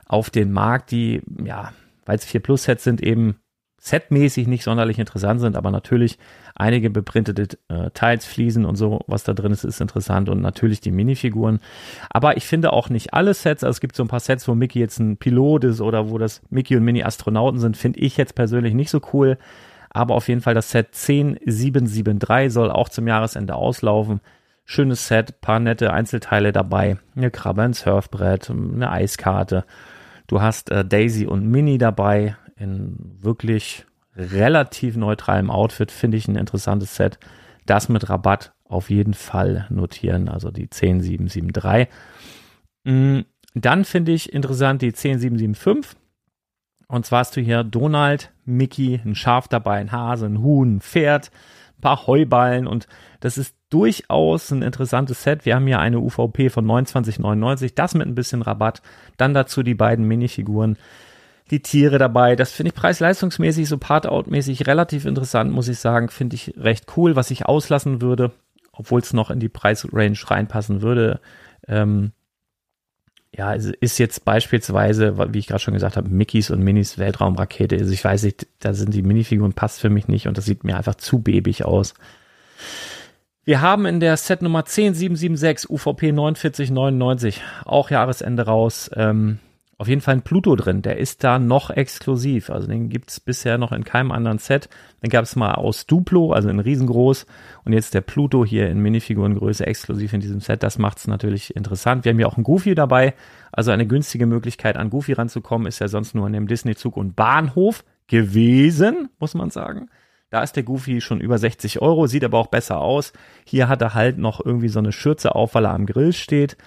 [0.05, 1.71] auf den Markt, die ja,
[2.09, 3.35] weil es 4 Plus Sets sind, eben
[3.79, 6.17] setmäßig nicht sonderlich interessant sind, aber natürlich
[6.55, 10.81] einige beprintete äh, Teils, Fliesen und so, was da drin ist, ist interessant und natürlich
[10.81, 11.59] die Minifiguren.
[12.09, 14.55] Aber ich finde auch nicht alle Sets, also es gibt so ein paar Sets, wo
[14.55, 18.17] Mickey jetzt ein Pilot ist oder wo das Mickey und Minnie Astronauten sind, finde ich
[18.17, 19.37] jetzt persönlich nicht so cool.
[19.91, 24.19] Aber auf jeden Fall das Set 10773 soll auch zum Jahresende auslaufen.
[24.65, 29.63] Schönes Set, paar nette Einzelteile dabei, eine Krabbe, ein Surfbrett, eine Eiskarte.
[30.29, 36.35] Du hast äh, Daisy und Minnie dabei, in wirklich relativ neutralem Outfit, finde ich ein
[36.35, 37.17] interessantes Set.
[37.65, 41.87] Das mit Rabatt auf jeden Fall notieren, also die 10773.
[42.83, 43.21] Mm,
[43.55, 45.97] dann finde ich interessant die 10775.
[46.87, 50.81] Und zwar hast du hier Donald, Mickey, ein Schaf dabei, ein Hase, ein Huhn, ein
[50.81, 51.31] Pferd,
[51.81, 52.87] paar Heuballen und
[53.19, 55.45] das ist durchaus ein interessantes Set.
[55.45, 58.81] Wir haben hier eine UVP von 29,99, das mit ein bisschen Rabatt.
[59.17, 60.77] Dann dazu die beiden Minifiguren
[61.51, 62.35] die Tiere dabei.
[62.35, 66.09] Das finde ich preis-leistungsmäßig, so Part-Out-mäßig relativ interessant, muss ich sagen.
[66.09, 68.31] Finde ich recht cool, was ich auslassen würde,
[68.71, 71.19] obwohl es noch in die Preisrange reinpassen würde.
[71.67, 72.11] Ähm,
[73.35, 77.77] ja, es ist jetzt beispielsweise, wie ich gerade schon gesagt habe, Mickeys und Minis Weltraumrakete.
[77.77, 80.63] Also ich weiß nicht, da sind die Minifiguren passt für mich nicht und das sieht
[80.63, 81.93] mir einfach zu babig aus.
[83.45, 88.89] Wir haben in der Set Nummer 10776 UVP 4999 auch Jahresende raus.
[88.95, 89.39] Ähm,
[89.79, 90.81] auf jeden Fall ein Pluto drin.
[90.81, 92.49] Der ist da noch exklusiv.
[92.49, 94.67] Also den gibt's bisher noch in keinem anderen Set.
[95.01, 97.25] Den gab es mal aus Duplo, also in riesengroß.
[97.63, 100.63] Und jetzt der Pluto hier in Minifigurengröße exklusiv in diesem Set.
[100.63, 102.03] Das macht's natürlich interessant.
[102.03, 103.13] Wir haben ja auch einen Goofy dabei.
[103.53, 107.15] Also eine günstige Möglichkeit an Goofy ranzukommen ist ja sonst nur in dem Disney-Zug und
[107.15, 109.87] Bahnhof gewesen, muss man sagen.
[110.29, 113.13] Da ist der Goofy schon über 60 Euro, sieht aber auch besser aus.
[113.45, 116.57] Hier hat er halt noch irgendwie so eine Schürze auf, weil er am Grill steht.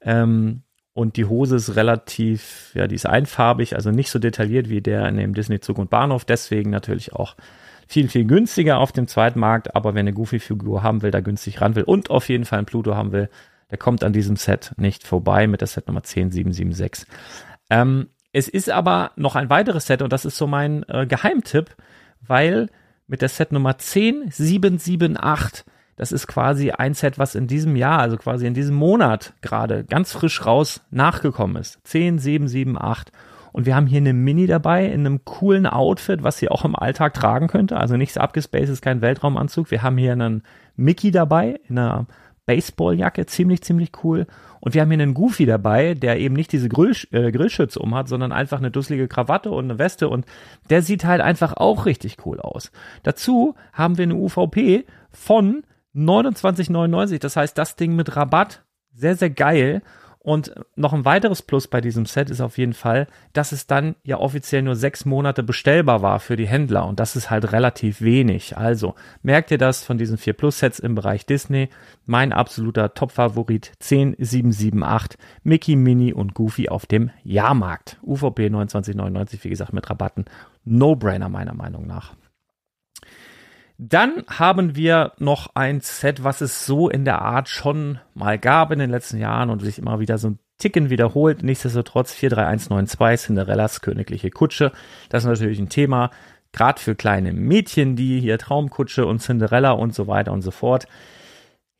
[0.00, 0.62] Ähm,
[0.96, 5.06] und die Hose ist relativ, ja, die ist einfarbig, also nicht so detailliert wie der
[5.06, 6.24] in dem Disney Zug und Bahnhof.
[6.24, 7.36] Deswegen natürlich auch
[7.86, 9.76] viel, viel günstiger auf dem Zweitmarkt.
[9.76, 12.64] Aber wer eine Goofy-Figur haben will, da günstig ran will und auf jeden Fall ein
[12.64, 13.28] Pluto haben will,
[13.70, 17.06] der kommt an diesem Set nicht vorbei mit der Set Nummer 10776.
[17.68, 21.76] Ähm, es ist aber noch ein weiteres Set und das ist so mein äh, Geheimtipp,
[22.26, 22.70] weil
[23.06, 28.16] mit der Set Nummer 10778, das ist quasi ein Set, was in diesem Jahr, also
[28.16, 31.80] quasi in diesem Monat gerade ganz frisch raus nachgekommen ist.
[31.84, 33.12] 10778.
[33.52, 36.76] Und wir haben hier eine Mini dabei in einem coolen Outfit, was sie auch im
[36.76, 37.78] Alltag tragen könnte.
[37.78, 39.70] Also nichts abgespaced, ist kein Weltraumanzug.
[39.70, 40.42] Wir haben hier einen
[40.76, 42.06] Mickey dabei in einer
[42.44, 44.26] Baseballjacke, ziemlich, ziemlich cool.
[44.60, 47.94] Und wir haben hier einen Goofy dabei, der eben nicht diese Grill, äh, Grillschütze um
[47.94, 50.26] hat, sondern einfach eine dusselige Krawatte und eine Weste und
[50.68, 52.70] der sieht halt einfach auch richtig cool aus.
[53.04, 55.62] Dazu haben wir eine UVP von
[55.96, 57.18] 29,99.
[57.18, 59.82] Das heißt, das Ding mit Rabatt, sehr, sehr geil.
[60.26, 63.94] Und noch ein weiteres Plus bei diesem Set ist auf jeden Fall, dass es dann
[64.02, 66.84] ja offiziell nur sechs Monate bestellbar war für die Händler.
[66.88, 68.56] Und das ist halt relativ wenig.
[68.56, 71.68] Also merkt ihr das von diesen vier Plus-Sets im Bereich Disney?
[72.06, 78.00] Mein absoluter Top-Favorit 10778, Mickey, Minnie und Goofy auf dem Jahrmarkt.
[78.02, 80.24] UVP 29,99, wie gesagt, mit Rabatten.
[80.64, 82.16] No-brainer meiner Meinung nach.
[83.78, 88.72] Dann haben wir noch ein Set, was es so in der Art schon mal gab
[88.72, 91.42] in den letzten Jahren und sich immer wieder so ein Ticken wiederholt.
[91.42, 94.72] Nichtsdestotrotz 43192 Cinderellas königliche Kutsche.
[95.10, 96.10] Das ist natürlich ein Thema,
[96.52, 100.86] gerade für kleine Mädchen, die hier Traumkutsche und Cinderella und so weiter und so fort.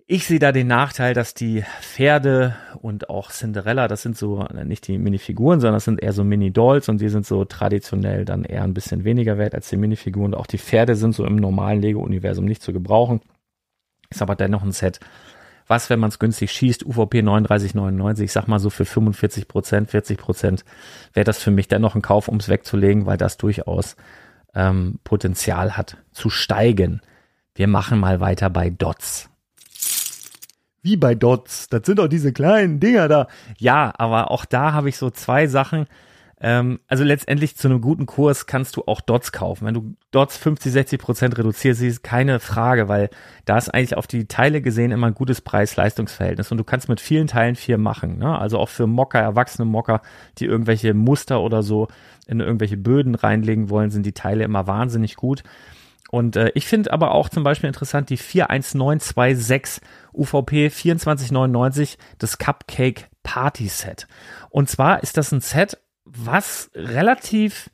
[0.08, 4.86] Ich sehe da den Nachteil, dass die Pferde und auch Cinderella, das sind so nicht
[4.86, 8.62] die Minifiguren, sondern das sind eher so Mini-Dolls und die sind so traditionell dann eher
[8.62, 10.34] ein bisschen weniger wert als die Minifiguren.
[10.34, 13.20] Auch die Pferde sind so im normalen Lego-Universum nicht zu gebrauchen.
[14.08, 15.00] Ist aber dennoch ein Set,
[15.66, 19.90] was, wenn man es günstig schießt, UVP 39,99, ich sag mal so für 45 Prozent,
[19.90, 20.64] 40 Prozent,
[21.14, 23.96] wäre das für mich dennoch ein Kauf, um es wegzulegen, weil das durchaus
[24.54, 27.00] ähm, Potenzial hat zu steigen.
[27.56, 29.30] Wir machen mal weiter bei Dots
[30.86, 31.68] wie bei Dots.
[31.68, 33.26] Das sind doch diese kleinen Dinger da.
[33.58, 35.86] Ja, aber auch da habe ich so zwei Sachen.
[36.38, 39.66] Ähm, also letztendlich zu einem guten Kurs kannst du auch Dots kaufen.
[39.66, 43.10] Wenn du Dots 50, 60 Prozent reduzierst, ist keine Frage, weil
[43.46, 47.00] da ist eigentlich auf die Teile gesehen immer ein gutes Preis-Leistungsverhältnis und du kannst mit
[47.00, 48.18] vielen Teilen viel machen.
[48.18, 48.38] Ne?
[48.38, 50.02] Also auch für Mocker, erwachsene Mocker,
[50.38, 51.88] die irgendwelche Muster oder so
[52.28, 55.42] in irgendwelche Böden reinlegen wollen, sind die Teile immer wahnsinnig gut.
[56.16, 63.08] Und äh, ich finde aber auch zum Beispiel interessant die 41926 UVP 2499, das Cupcake
[63.22, 64.08] Party Set.
[64.48, 65.76] Und zwar ist das ein Set,
[66.06, 67.68] was relativ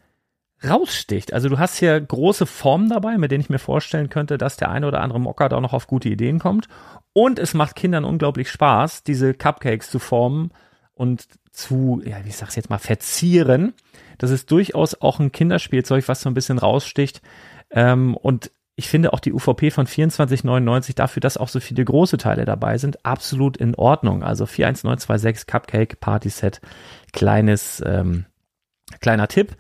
[0.68, 1.32] raussticht.
[1.32, 4.72] Also du hast hier große Formen dabei, mit denen ich mir vorstellen könnte, dass der
[4.72, 6.66] eine oder andere Mocker da noch auf gute Ideen kommt.
[7.12, 10.50] Und es macht Kindern unglaublich Spaß, diese Cupcakes zu formen
[10.94, 13.74] und zu, ja, wie ich sag's jetzt mal, verzieren.
[14.18, 17.22] Das ist durchaus auch ein Kinderspielzeug, was so ein bisschen raussticht.
[17.72, 22.16] Ähm, und ich finde auch die UVP von 24,99 dafür, dass auch so viele große
[22.16, 24.22] Teile dabei sind, absolut in Ordnung.
[24.22, 26.60] Also 41926 Cupcake Party Set,
[27.12, 28.24] kleines, ähm,
[29.00, 29.56] kleiner Tipp.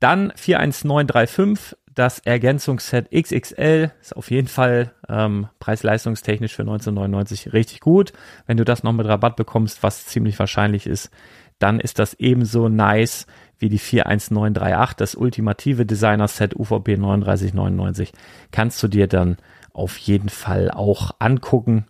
[0.00, 8.12] Dann 41935, das Ergänzungsset XXL ist auf jeden Fall ähm, preis-leistungstechnisch für 1999 richtig gut.
[8.46, 11.10] Wenn du das noch mit Rabatt bekommst, was ziemlich wahrscheinlich ist,
[11.58, 13.26] dann ist das ebenso nice
[13.58, 18.12] wie die 41938, das ultimative Designer-Set UVP 3999,
[18.52, 19.36] kannst du dir dann
[19.72, 21.86] auf jeden Fall auch angucken.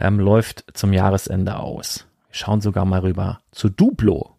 [0.00, 2.06] Ähm, läuft zum Jahresende aus.
[2.28, 4.36] Wir schauen sogar mal rüber zu Duplo.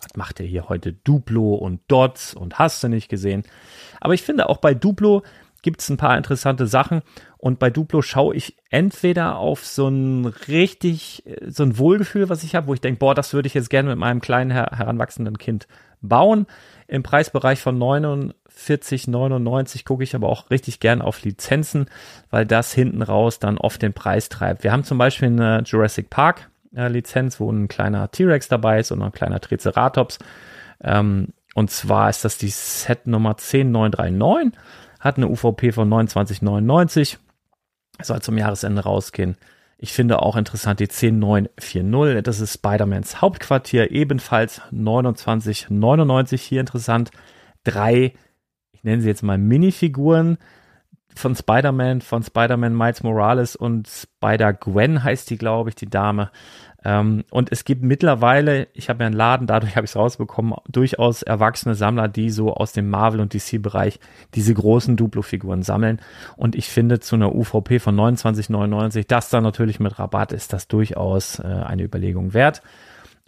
[0.00, 0.92] Was macht er hier heute?
[0.92, 3.44] Duplo und Dots und hast du nicht gesehen.
[4.00, 5.22] Aber ich finde auch bei Duplo
[5.66, 7.02] gibt es ein paar interessante Sachen.
[7.38, 12.54] Und bei Duplo schaue ich entweder auf so ein richtig, so ein Wohlgefühl, was ich
[12.54, 15.38] habe, wo ich denke, boah, das würde ich jetzt gerne mit meinem kleinen her heranwachsenden
[15.38, 15.66] Kind
[16.00, 16.46] bauen.
[16.86, 21.86] Im Preisbereich von 49,99 gucke ich aber auch richtig gern auf Lizenzen,
[22.30, 24.62] weil das hinten raus dann oft den Preis treibt.
[24.62, 28.92] Wir haben zum Beispiel eine Jurassic Park äh, Lizenz, wo ein kleiner T-Rex dabei ist
[28.92, 30.20] und ein kleiner Triceratops.
[30.80, 34.52] Ähm, und zwar ist das die Set Nummer 10939,
[35.06, 37.18] hat eine UVP von 29,99
[38.02, 39.36] soll zum Jahresende rausgehen.
[39.78, 42.22] Ich finde auch interessant die 10940.
[42.22, 47.10] Das ist Spider-Mans Hauptquartier, ebenfalls 2999 hier interessant.
[47.62, 48.14] Drei,
[48.72, 50.38] ich nenne sie jetzt mal Minifiguren
[51.14, 56.30] von Spider-Man, von Spider-Man Miles Morales und Spider-Gwen heißt die, glaube ich, die Dame.
[56.86, 60.54] Ähm, und es gibt mittlerweile, ich habe ja einen Laden, dadurch habe ich es rausbekommen,
[60.68, 63.98] durchaus erwachsene Sammler, die so aus dem Marvel- und DC-Bereich
[64.36, 66.00] diese großen Duplo-Figuren sammeln.
[66.36, 70.68] Und ich finde zu einer UVP von 29,99, das dann natürlich mit Rabatt ist, das
[70.68, 72.62] durchaus äh, eine Überlegung wert.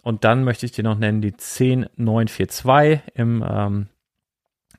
[0.03, 3.87] Und dann möchte ich dir noch nennen die 10942 im ähm,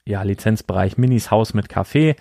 [0.07, 2.17] ja, Lizenzbereich Minis Haus mit Café.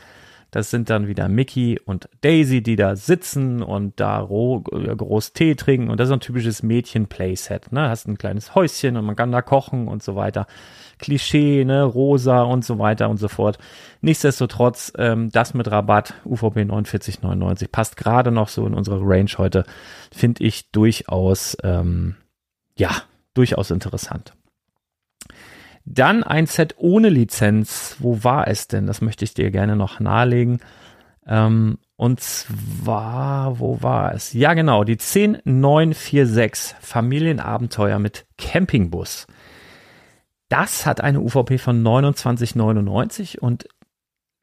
[0.52, 5.56] Das sind dann wieder Mickey und Daisy, die da sitzen und da äh, groß Tee
[5.56, 5.90] trinken.
[5.90, 7.72] Und das ist ein typisches Mädchen-Playset.
[7.72, 7.90] Ne?
[7.90, 10.48] Hast ein kleines Häuschen und man kann da kochen und so weiter.
[10.98, 13.58] Klischee, ne, rosa und so weiter und so fort.
[14.02, 19.64] Nichtsdestotrotz, ähm, das mit Rabatt, UVP 49,99, passt gerade noch so in unsere Range heute,
[20.12, 22.16] finde ich durchaus, ähm,
[22.76, 22.92] ja,
[23.34, 24.34] durchaus interessant.
[25.92, 27.96] Dann ein Set ohne Lizenz.
[27.98, 28.86] Wo war es denn?
[28.86, 30.60] Das möchte ich dir gerne noch nahelegen.
[31.26, 34.32] Ähm, und zwar, wo war es?
[34.34, 39.26] Ja, genau, die 10946 Familienabenteuer mit Campingbus.
[40.48, 43.68] Das hat eine UVP von 29,99 und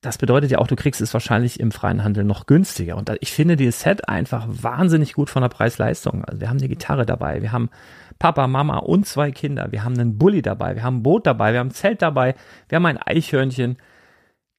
[0.00, 2.96] das bedeutet ja auch, du kriegst es wahrscheinlich im freien Handel noch günstiger.
[2.96, 6.24] Und ich finde dieses Set einfach wahnsinnig gut von der Preis-Leistung.
[6.24, 7.70] Also wir haben eine Gitarre dabei, wir haben
[8.18, 9.68] Papa, Mama und zwei Kinder.
[9.70, 12.34] Wir haben einen Bulli dabei, wir haben ein Boot dabei, wir haben ein Zelt dabei,
[12.68, 13.76] wir haben ein Eichhörnchen.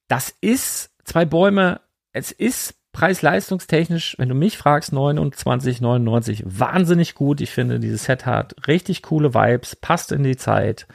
[0.08, 1.80] Das ist zwei Bäume.
[2.12, 7.40] Es ist preis-leistungstechnisch, wenn du mich fragst, 29,99 wahnsinnig gut.
[7.40, 10.86] Ich finde, dieses Set hat richtig coole Vibes, passt in die Zeit,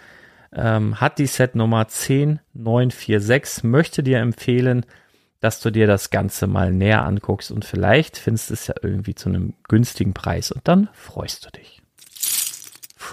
[0.52, 4.86] ähm, hat die Setnummer 10946, möchte dir empfehlen,
[5.39, 9.15] dass du dir das Ganze mal näher anguckst und vielleicht findest du es ja irgendwie
[9.15, 11.83] zu einem günstigen Preis und dann freust du dich.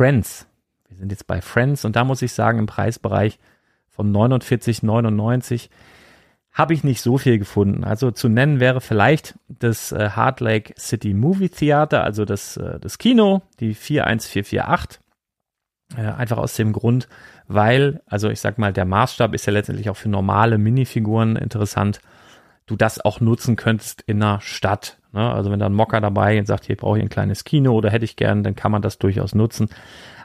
[0.00, 0.46] Friends.
[0.88, 3.38] Wir sind jetzt bei Friends und da muss ich sagen, im Preisbereich
[3.90, 5.68] von 49,99
[6.52, 7.84] habe ich nicht so viel gefunden.
[7.84, 12.80] Also zu nennen wäre vielleicht das äh, Hard Lake City Movie Theater, also das, äh,
[12.80, 15.02] das Kino, die 41448.
[15.98, 17.06] Äh, einfach aus dem Grund,
[17.46, 22.00] weil, also ich sag mal, der Maßstab ist ja letztendlich auch für normale Minifiguren interessant.
[22.70, 24.96] Du das auch nutzen könntest in einer Stadt.
[25.12, 25.28] Ne?
[25.28, 27.90] Also wenn da ein Mocker dabei und sagt, hier brauche ich ein kleines Kino oder
[27.90, 29.70] hätte ich gern, dann kann man das durchaus nutzen.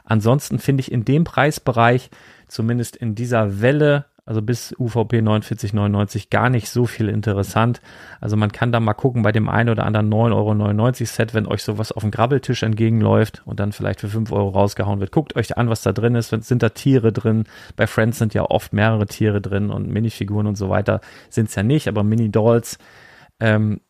[0.04, 2.08] Ansonsten finde ich in dem Preisbereich,
[2.46, 7.80] zumindest in dieser Welle, also bis UVP 49,99 gar nicht so viel interessant.
[8.20, 11.46] Also man kann da mal gucken bei dem einen oder anderen 9,99 Euro Set, wenn
[11.46, 15.12] euch sowas auf dem Grabbeltisch entgegenläuft und dann vielleicht für 5 Euro rausgehauen wird.
[15.12, 16.30] Guckt euch an, was da drin ist.
[16.30, 17.44] Sind da Tiere drin?
[17.76, 21.54] Bei Friends sind ja oft mehrere Tiere drin und Minifiguren und so weiter sind es
[21.54, 22.78] ja nicht, aber Mini-Dolls.
[23.38, 23.80] Ähm,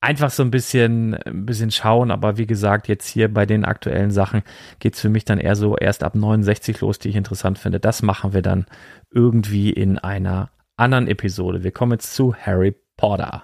[0.00, 2.10] einfach so ein bisschen, ein bisschen schauen.
[2.10, 4.42] Aber wie gesagt, jetzt hier bei den aktuellen Sachen
[4.78, 7.80] geht's für mich dann eher so erst ab 69 los, die ich interessant finde.
[7.80, 8.66] Das machen wir dann
[9.10, 11.62] irgendwie in einer anderen Episode.
[11.62, 13.42] Wir kommen jetzt zu Harry Potter.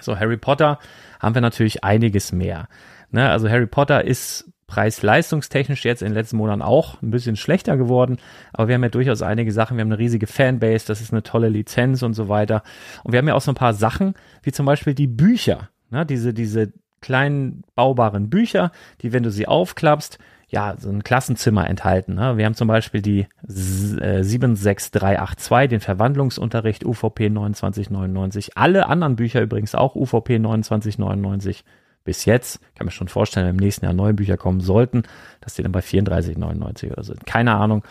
[0.00, 0.78] So, Harry Potter
[1.20, 2.68] haben wir natürlich einiges mehr.
[3.10, 7.76] Ne, also Harry Potter ist preis-leistungstechnisch jetzt in den letzten Monaten auch ein bisschen schlechter
[7.76, 8.16] geworden.
[8.54, 9.76] Aber wir haben ja durchaus einige Sachen.
[9.76, 12.62] Wir haben eine riesige Fanbase, das ist eine tolle Lizenz und so weiter.
[13.04, 15.68] Und wir haben ja auch so ein paar Sachen, wie zum Beispiel die Bücher.
[15.90, 16.06] Ne?
[16.06, 22.14] Diese, diese kleinen baubaren Bücher, die, wenn du sie aufklappst, ja, so ein Klassenzimmer enthalten.
[22.14, 22.38] Ne?
[22.38, 28.56] Wir haben zum Beispiel die 76382, äh, den Verwandlungsunterricht UVP 2999.
[28.56, 31.62] Alle anderen Bücher übrigens auch UVP 2999
[32.04, 32.60] bis jetzt.
[32.70, 35.02] Ich kann mir schon vorstellen, wenn im nächsten Jahr neue Bücher kommen sollten,
[35.40, 37.26] dass die dann bei 34,99 oder sind.
[37.26, 37.84] Keine Ahnung.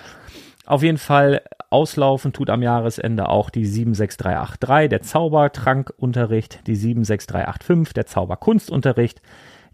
[0.65, 8.06] Auf jeden Fall auslaufen tut am Jahresende auch die 76383, der Zaubertrankunterricht, die 76385, der
[8.06, 9.21] Zauberkunstunterricht,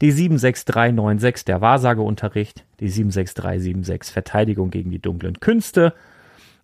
[0.02, 5.94] die 76396, der Wahrsageunterricht, die 76376, Verteidigung gegen die dunklen Künste.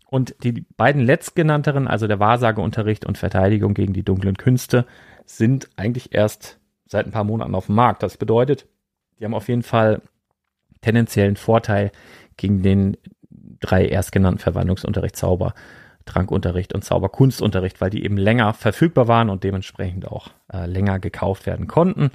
[0.06, 4.86] Und die beiden letztgenannteren, also der Wahrsageunterricht und Verteidigung gegen die dunklen Künste,
[5.26, 6.60] sind eigentlich erst
[6.94, 8.02] seit ein paar Monaten auf dem Markt.
[8.04, 8.66] Das bedeutet,
[9.20, 10.02] die haben auf jeden Fall
[10.82, 11.92] tendenziellen Vorteil
[12.38, 12.98] gegen den
[13.60, 15.54] drei erstgenannten Verwandlungsunterricht, Zauber,
[16.06, 21.46] Trankunterricht und Zauberkunstunterricht, weil die eben länger verfügbar waren und dementsprechend auch äh, länger gekauft
[21.46, 22.12] werden konnten.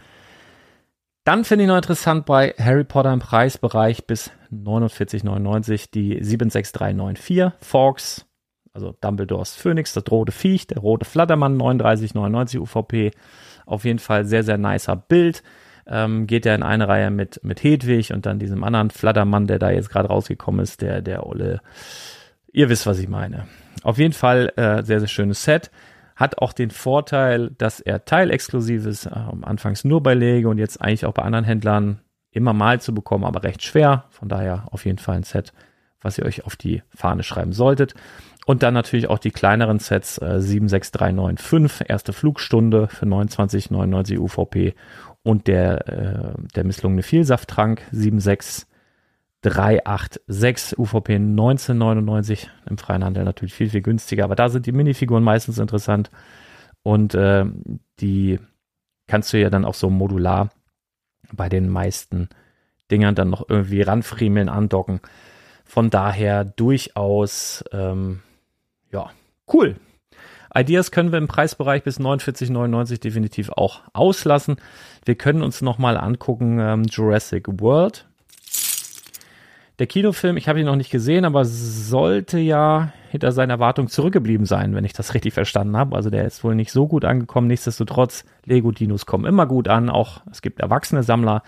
[1.25, 8.27] Dann finde ich noch interessant bei Harry Potter im Preisbereich bis 49,99 die 76394 Forks,
[8.79, 13.11] also Dumbledores Phönix, das rote Viech, der rote Flattermann 39,99 UVP.
[13.67, 15.43] Auf jeden Fall sehr, sehr nicer Bild.
[15.87, 19.59] Ähm, geht ja in eine Reihe mit, mit Hedwig und dann diesem anderen Flattermann, der
[19.59, 21.61] da jetzt gerade rausgekommen ist, der, der Olle.
[22.53, 23.47] Ihr wisst, was ich meine.
[23.83, 25.71] Auf jeden Fall äh, sehr, sehr schönes Set.
[26.15, 29.11] Hat auch den Vorteil, dass er teilexklusiv ist, äh,
[29.43, 32.01] anfangs nur bei Lego und jetzt eigentlich auch bei anderen Händlern
[32.31, 34.05] immer mal zu bekommen, aber recht schwer.
[34.11, 35.53] Von daher auf jeden Fall ein Set,
[36.01, 37.95] was ihr euch auf die Fahne schreiben solltet.
[38.49, 44.75] Und dann natürlich auch die kleineren Sets äh, 76395, erste Flugstunde für 29,99 UVP
[45.23, 53.83] und der, äh, der misslungene Vielsafttrank 76386 UVP 1999 im freien Handel natürlich viel, viel
[53.83, 56.11] günstiger, aber da sind die Minifiguren meistens interessant
[56.83, 57.45] und äh,
[58.01, 58.41] die
[59.07, 60.49] kannst du ja dann auch so modular
[61.33, 62.31] bei den meisten
[62.91, 65.01] Dingern dann noch irgendwie ranfriemeln, andocken.
[65.67, 68.23] Von daher durchaus, ähm,
[68.93, 69.11] ja,
[69.53, 69.77] cool.
[70.55, 74.57] Ideas können wir im Preisbereich bis 49,99 definitiv auch auslassen.
[75.05, 78.07] Wir können uns nochmal angucken ähm, Jurassic World.
[79.79, 84.45] Der Kinofilm, ich habe ihn noch nicht gesehen, aber sollte ja hinter seiner Erwartung zurückgeblieben
[84.45, 85.95] sein, wenn ich das richtig verstanden habe.
[85.95, 87.47] Also der ist wohl nicht so gut angekommen.
[87.47, 89.91] Nichtsdestotrotz, Lego-Dinos kommen immer gut an.
[89.91, 91.43] Auch es gibt erwachsene Sammler,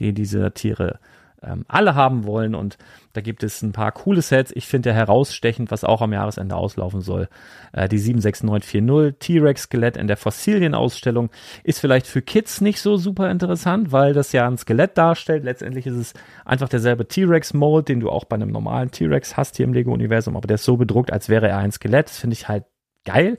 [0.00, 0.98] die diese Tiere
[1.46, 2.54] ähm, alle haben wollen.
[2.54, 2.78] Und
[3.12, 4.52] da gibt es ein paar coole Sets.
[4.54, 7.28] Ich finde ja herausstechend, was auch am Jahresende auslaufen soll.
[7.72, 11.30] Äh, die 76940 T-Rex-Skelett in der Fossilienausstellung
[11.62, 15.44] ist vielleicht für Kids nicht so super interessant, weil das ja ein Skelett darstellt.
[15.44, 16.14] Letztendlich ist es
[16.44, 20.46] einfach derselbe T-Rex-Mold, den du auch bei einem normalen T-Rex hast hier im Lego-Universum, aber
[20.46, 22.08] der ist so bedruckt, als wäre er ein Skelett.
[22.08, 22.64] Das finde ich halt
[23.04, 23.36] geil.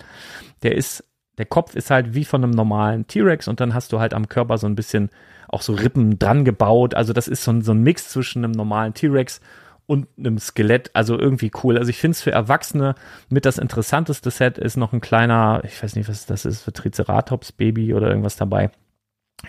[0.63, 1.03] Der ist
[1.37, 4.29] der Kopf ist halt wie von einem normalen T-Rex und dann hast du halt am
[4.29, 5.09] Körper so ein bisschen
[5.47, 6.93] auch so Rippen dran gebaut.
[6.93, 9.41] Also das ist so ein, so ein Mix zwischen einem normalen T-Rex
[9.85, 10.91] und einem Skelett.
[10.93, 11.77] Also irgendwie cool.
[11.77, 12.95] Also ich finde es für Erwachsene
[13.29, 16.73] mit das interessanteste Set ist noch ein kleiner, ich weiß nicht, was das ist, für
[16.73, 18.71] Triceratops Baby oder irgendwas dabei.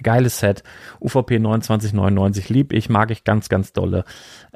[0.02, 0.62] Geiles Set.
[1.00, 4.04] UVP 2999 lieb ich, mag ich ganz, ganz dolle.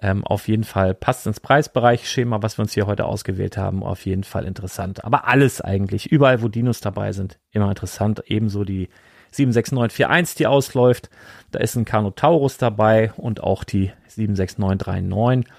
[0.00, 2.08] Ähm, auf jeden Fall passt ins Preisbereich.
[2.08, 5.04] Schema, was wir uns hier heute ausgewählt haben, auf jeden Fall interessant.
[5.04, 8.22] Aber alles eigentlich, überall wo Dinos dabei sind, immer interessant.
[8.26, 8.88] Ebenso die
[9.30, 11.10] 76941, die ausläuft.
[11.50, 15.50] Da ist ein Carnotaurus dabei und auch die 76939.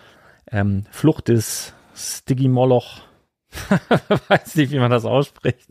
[0.52, 3.02] Ähm, Flucht des Stigimoloch.
[4.28, 5.68] Weiß nicht, wie man das ausspricht.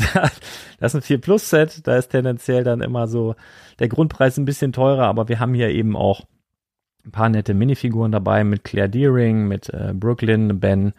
[0.78, 1.86] das ist ein 4 Plus Set.
[1.86, 3.34] Da ist tendenziell dann immer so
[3.78, 6.26] der Grundpreis ein bisschen teurer, aber wir haben hier eben auch
[7.04, 10.92] ein paar nette Minifiguren dabei mit Claire Deering, mit äh, Brooklyn, Ben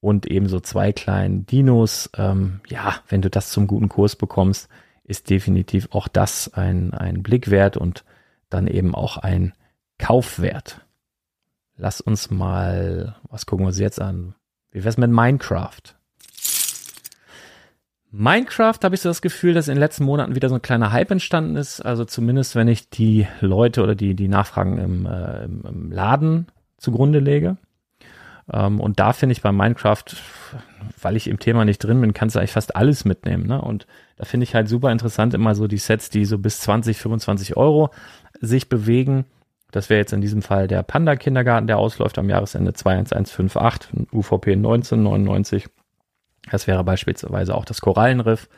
[0.00, 2.10] und ebenso zwei kleinen Dinos.
[2.16, 4.68] Ähm, ja, wenn du das zum guten Kurs bekommst,
[5.04, 8.04] ist definitiv auch das ein, ein Blick wert und
[8.50, 9.52] dann eben auch ein
[9.98, 10.80] Kaufwert.
[11.76, 14.34] Lass uns mal, was gucken wir uns jetzt an?
[14.70, 15.95] Wie wär's mit Minecraft?
[18.18, 20.90] Minecraft habe ich so das Gefühl, dass in den letzten Monaten wieder so ein kleiner
[20.90, 21.82] Hype entstanden ist.
[21.82, 26.46] Also zumindest, wenn ich die Leute oder die, die Nachfragen im, äh, im Laden
[26.78, 27.58] zugrunde lege.
[28.50, 30.04] Ähm, und da finde ich bei Minecraft,
[31.02, 33.46] weil ich im Thema nicht drin bin, kannst du eigentlich fast alles mitnehmen.
[33.46, 33.60] Ne?
[33.60, 33.86] Und
[34.16, 37.56] da finde ich halt super interessant immer so die Sets, die so bis 20, 25
[37.58, 37.90] Euro
[38.40, 39.26] sich bewegen.
[39.72, 44.52] Das wäre jetzt in diesem Fall der Panda Kindergarten, der ausläuft am Jahresende 21158, UVP
[44.52, 45.66] 1999.
[46.50, 48.48] Das wäre beispielsweise auch das Korallenriff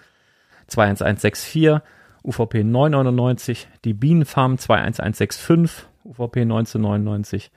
[0.68, 1.80] 21164,
[2.22, 7.51] UVP 999, die Bienenfarm 21165, UVP 1999,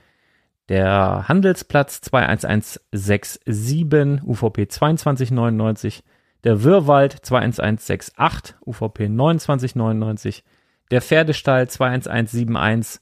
[0.70, 6.04] der Handelsplatz 21167, UVP 2299,
[6.44, 10.44] der Wirrwald 21168, UVP 2999,
[10.92, 13.02] der Pferdestall 21171,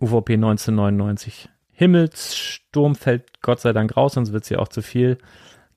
[0.00, 5.18] UVP 1999, Himmelssturm fällt Gott sei Dank raus, sonst wird es ja auch zu viel.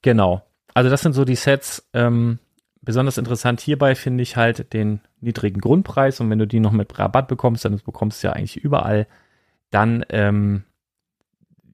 [0.01, 0.46] Genau.
[0.77, 1.89] Also das sind so die Sets.
[1.93, 2.37] Ähm,
[2.83, 6.99] besonders interessant hierbei finde ich halt den niedrigen Grundpreis und wenn du die noch mit
[6.99, 9.07] Rabatt bekommst, dann bekommst du ja eigentlich überall,
[9.71, 10.65] dann ähm,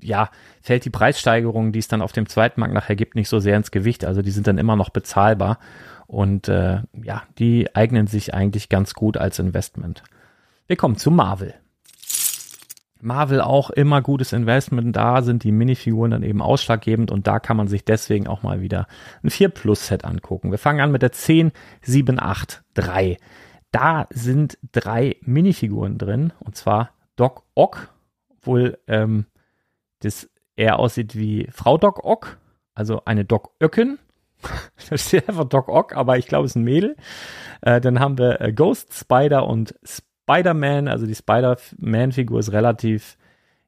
[0.02, 0.30] ja,
[0.62, 3.58] fällt die Preissteigerung, die es dann auf dem zweiten Markt nachher gibt, nicht so sehr
[3.58, 4.06] ins Gewicht.
[4.06, 5.60] Also die sind dann immer noch bezahlbar.
[6.08, 10.02] Und äh, ja, die eignen sich eigentlich ganz gut als Investment.
[10.66, 11.56] Wir kommen zu Marvel.
[13.04, 14.96] Marvel auch immer gutes Investment.
[14.96, 18.62] Da sind die Minifiguren dann eben ausschlaggebend und da kann man sich deswegen auch mal
[18.62, 18.88] wieder
[19.24, 20.52] ein 4 Plus Set angucken.
[20.52, 23.18] Wir fangen an mit der 10783.
[23.72, 27.90] Da sind drei Minifiguren drin und zwar Doc Ock,
[28.42, 29.26] wohl ähm,
[30.00, 32.38] das eher aussieht wie Frau Doc Ock,
[32.74, 34.00] also eine Doc Öcken.
[34.90, 36.96] da steht einfach Doc Ock, aber ich glaube, es ist ein Mädel.
[37.62, 39.76] Äh, dann haben wir äh, Ghost Spider und
[40.24, 40.88] Spider-Man.
[40.88, 43.18] Also die Spider-Man-Figur ist relativ,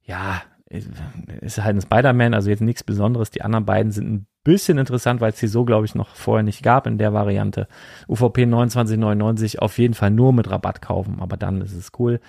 [0.04, 3.32] ja, ist halt ein Spider-Man, also jetzt nichts Besonderes.
[3.32, 6.44] Die anderen beiden sind ein bisschen interessant, weil es sie so, glaube ich, noch vorher
[6.44, 7.68] nicht gab in der Variante.
[8.08, 12.20] UVP 29,99 auf jeden Fall nur mit Rabatt kaufen, aber dann ist es cool.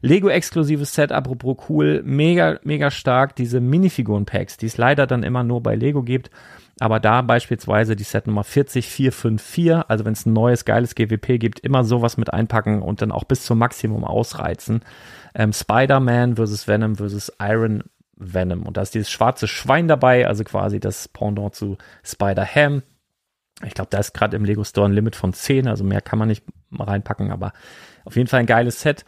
[0.00, 3.36] Lego-exklusives Set, apropos cool, mega, mega stark.
[3.36, 6.30] Diese Minifiguren-Packs, die es leider dann immer nur bei Lego gibt.
[6.80, 11.60] Aber da beispielsweise die Set Nummer 40454, also wenn es ein neues, geiles GWP gibt,
[11.60, 14.80] immer sowas mit einpacken und dann auch bis zum Maximum ausreizen.
[15.34, 17.84] Ähm, Spider-Man versus Venom versus Iron
[18.16, 18.62] Venom.
[18.62, 22.82] Und da ist dieses schwarze Schwein dabei, also quasi das Pendant zu Spider-Ham.
[23.64, 26.18] Ich glaube, da ist gerade im Lego Store ein Limit von 10, also mehr kann
[26.18, 27.52] man nicht reinpacken, aber
[28.04, 29.04] Auf jeden Fall ein geiles Set.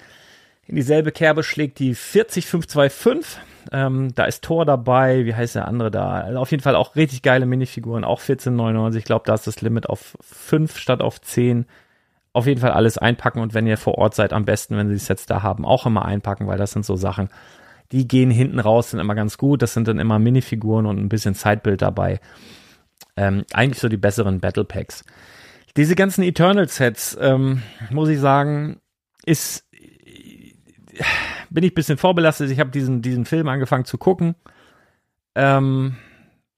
[0.67, 3.41] In dieselbe Kerbe schlägt die 40525.
[3.73, 6.13] Ähm, da ist Tor dabei, wie heißt der andere da?
[6.21, 8.97] Also auf jeden Fall auch richtig geile Minifiguren, auch 14,99.
[8.97, 11.67] Ich glaube, da ist das Limit auf 5 statt auf 10.
[12.33, 14.95] Auf jeden Fall alles einpacken und wenn ihr vor Ort seid, am besten, wenn sie
[14.95, 17.29] die Sets da haben, auch immer einpacken, weil das sind so Sachen,
[17.93, 19.63] die gehen hinten raus, sind immer ganz gut.
[19.63, 22.21] Das sind dann immer Minifiguren und ein bisschen Zeitbild dabei.
[23.17, 25.05] Ähm, eigentlich so die besseren Battle Packs.
[25.77, 28.81] Diese ganzen Eternal Sets, ähm, muss ich sagen,
[29.25, 29.64] ist
[31.51, 32.51] bin ich ein bisschen vorbelastet.
[32.51, 34.35] Ich habe diesen diesen Film angefangen zu gucken,
[35.35, 35.97] ähm,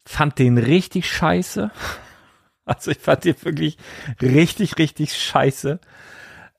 [0.07, 1.70] fand den richtig scheiße.
[2.68, 3.78] Also ich fand den wirklich
[4.20, 5.78] richtig richtig scheiße.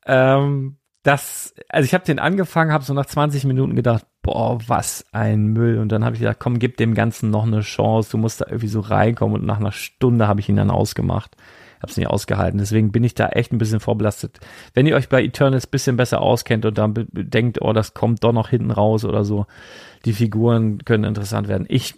[0.05, 5.05] Ähm, das, also ich habe den angefangen, habe so nach 20 Minuten gedacht, boah, was
[5.13, 5.79] ein Müll.
[5.79, 8.11] Und dann habe ich gedacht, komm, gib dem Ganzen noch eine Chance.
[8.11, 9.39] Du musst da irgendwie so reinkommen.
[9.39, 11.37] Und nach einer Stunde habe ich ihn dann ausgemacht.
[11.81, 12.59] Hab's nicht ausgehalten.
[12.59, 14.39] Deswegen bin ich da echt ein bisschen vorbelastet.
[14.73, 18.33] Wenn ihr euch bei Eternals bisschen besser auskennt und dann denkt, oh, das kommt doch
[18.33, 19.45] noch hinten raus oder so,
[20.05, 21.65] die Figuren können interessant werden.
[21.69, 21.95] Ich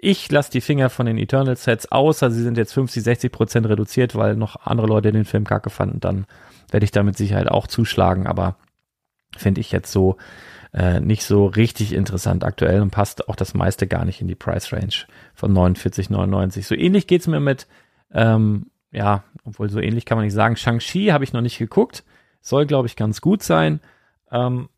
[0.00, 3.68] ich lasse die Finger von den Eternal Sets, außer sie sind jetzt 50, 60 Prozent
[3.68, 6.26] reduziert, weil noch andere Leute den Film kacke fanden, dann
[6.70, 8.56] werde ich da mit Sicherheit auch zuschlagen, aber
[9.36, 10.16] finde ich jetzt so
[10.72, 14.34] äh, nicht so richtig interessant aktuell und passt auch das meiste gar nicht in die
[14.34, 14.94] Price Range
[15.34, 16.62] von 49,99.
[16.62, 17.66] So ähnlich geht's mir mit,
[18.12, 20.56] ähm, ja, obwohl so ähnlich kann man nicht sagen.
[20.56, 22.04] Shang-Chi habe ich noch nicht geguckt.
[22.40, 23.80] Soll, glaube ich, ganz gut sein.
[24.30, 24.68] Ähm,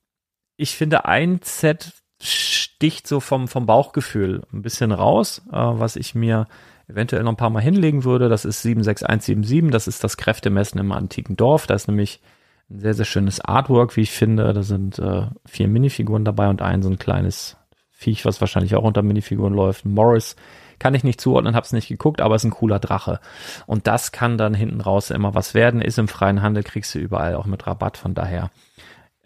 [0.57, 1.93] ich finde, ein Set
[2.23, 6.47] sticht so vom, vom Bauchgefühl ein bisschen raus, äh, was ich mir
[6.89, 8.29] eventuell noch ein paar Mal hinlegen würde.
[8.29, 9.71] Das ist 76177.
[9.71, 11.67] Das ist das Kräftemessen im antiken Dorf.
[11.67, 12.21] Da ist nämlich
[12.69, 14.53] ein sehr, sehr schönes Artwork, wie ich finde.
[14.53, 17.57] Da sind äh, vier Minifiguren dabei und ein so ein kleines
[17.91, 19.85] Viech, was wahrscheinlich auch unter Minifiguren läuft.
[19.85, 20.37] Morris
[20.81, 23.21] kann ich nicht zuordnen, hab's nicht geguckt, aber ist ein cooler Drache.
[23.67, 25.81] Und das kann dann hinten raus immer was werden.
[25.81, 27.97] Ist im freien Handel, kriegst du überall auch mit Rabatt.
[27.97, 28.51] Von daher,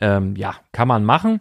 [0.00, 1.40] ähm, ja, kann man machen.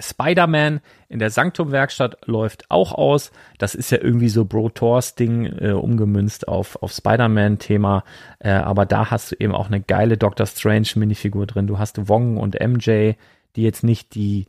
[0.00, 3.32] Spider-Man in der Sanktum-Werkstatt läuft auch aus.
[3.58, 8.04] Das ist ja irgendwie so Bro Thors Ding äh, umgemünzt auf, auf Spider-Man-Thema.
[8.38, 11.66] Äh, aber da hast du eben auch eine geile Doctor Strange-Minifigur drin.
[11.66, 13.12] Du hast Wong und MJ,
[13.56, 14.46] die jetzt nicht die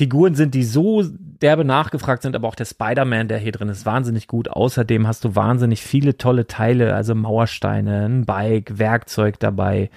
[0.00, 3.84] Figuren sind, die so derbe nachgefragt sind, aber auch der Spider-Man, der hier drin ist,
[3.84, 4.48] wahnsinnig gut.
[4.48, 9.90] Außerdem hast du wahnsinnig viele tolle Teile, also Mauersteine, ein Bike, Werkzeug dabei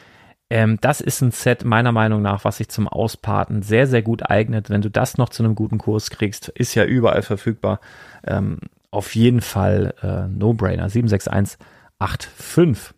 [0.50, 4.30] ähm, das ist ein Set meiner Meinung nach, was sich zum Ausparten sehr, sehr gut
[4.30, 4.70] eignet.
[4.70, 7.80] Wenn du das noch zu einem guten Kurs kriegst, ist ja überall verfügbar.
[8.24, 8.60] Ähm,
[8.92, 10.90] auf jeden Fall äh, No-Brainer.
[10.90, 12.94] 76185.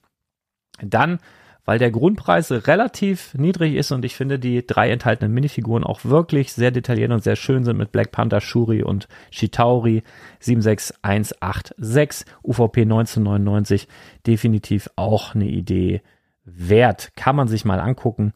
[0.82, 1.20] Dann,
[1.66, 6.54] weil der Grundpreis relativ niedrig ist und ich finde die drei enthaltenen Minifiguren auch wirklich
[6.54, 10.04] sehr detailliert und sehr schön sind mit Black Panther, Shuri und Shitauri
[10.40, 13.88] 76186 UVP 1999
[14.28, 16.02] definitiv auch eine Idee
[16.46, 17.12] wert.
[17.16, 18.34] Kann man sich mal angucken.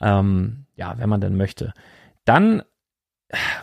[0.00, 1.72] Ähm, ja, wenn man denn möchte.
[2.24, 2.62] Dann,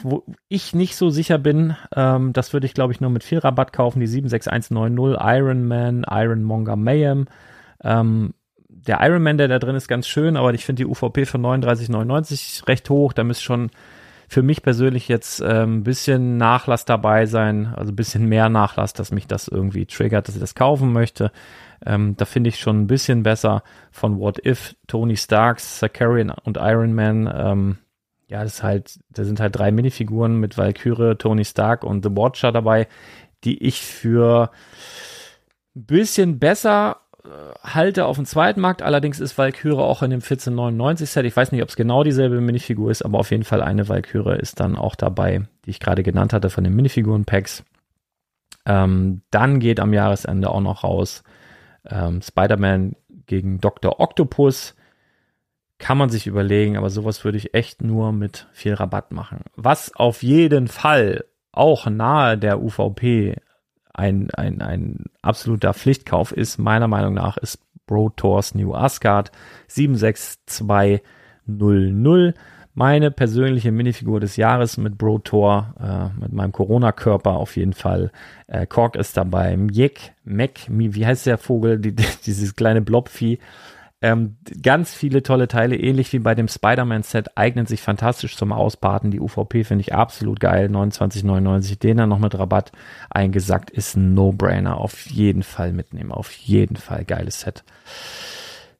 [0.01, 3.39] wo ich nicht so sicher bin, ähm, das würde ich glaube ich nur mit viel
[3.39, 7.27] Rabatt kaufen, die 76190 Iron Man, Iron Monger Mayhem.
[7.83, 8.33] Ähm,
[8.87, 11.41] der Iron Man, der da drin ist, ganz schön, aber ich finde die UVP von
[11.41, 13.13] 39,99 recht hoch.
[13.13, 13.71] Da müsste schon
[14.27, 18.93] für mich persönlich jetzt ein ähm, bisschen Nachlass dabei sein, also ein bisschen mehr Nachlass,
[18.93, 21.33] dass mich das irgendwie triggert, dass ich das kaufen möchte.
[21.85, 23.61] Ähm, da finde ich schon ein bisschen besser
[23.91, 27.29] von What If, Tony Starks, Sakarian und Iron Man.
[27.33, 27.77] Ähm,
[28.27, 32.11] ja, das ist halt, da sind halt drei Minifiguren mit Valkyrie, Tony Stark und The
[32.11, 32.87] Watcher dabei,
[33.43, 34.49] die ich für
[35.75, 37.00] ein bisschen besser äh,
[37.63, 38.81] halte auf dem zweiten Markt.
[38.81, 41.25] Allerdings ist Valkyrie auch in dem 1499 Set.
[41.25, 44.39] Ich weiß nicht, ob es genau dieselbe Minifigur ist, aber auf jeden Fall eine Valkyrie
[44.39, 47.63] ist dann auch dabei, die ich gerade genannt hatte von den Minifiguren-Packs.
[48.65, 51.23] Ähm, dann geht am Jahresende auch noch raus
[51.89, 52.95] ähm, Spider-Man
[53.25, 53.99] gegen Dr.
[53.99, 54.75] Octopus
[55.81, 59.39] kann man sich überlegen, aber sowas würde ich echt nur mit viel Rabatt machen.
[59.55, 63.35] Was auf jeden Fall auch nahe der UVP
[63.93, 69.31] ein, ein, ein absoluter Pflichtkauf ist, meiner Meinung nach, ist Bro Tours New Asgard
[69.67, 72.33] 76200
[72.73, 78.11] meine persönliche Minifigur des Jahres mit Bro Thor, äh, mit meinem Corona-Körper auf jeden Fall.
[78.47, 83.39] Äh, Kork ist dabei, Mjek, Mek, wie heißt der Vogel, die, dieses kleine Blobvieh.
[84.01, 89.11] Ähm, ganz viele tolle Teile, ähnlich wie bei dem Spider-Man-Set, eignen sich fantastisch zum Ausbaden.
[89.11, 91.79] Die UVP finde ich absolut geil, 29,99.
[91.79, 92.71] Den dann noch mit Rabatt
[93.09, 94.77] eingesackt, ist ein No-Brainer.
[94.77, 97.63] Auf jeden Fall mitnehmen, auf jeden Fall geiles Set.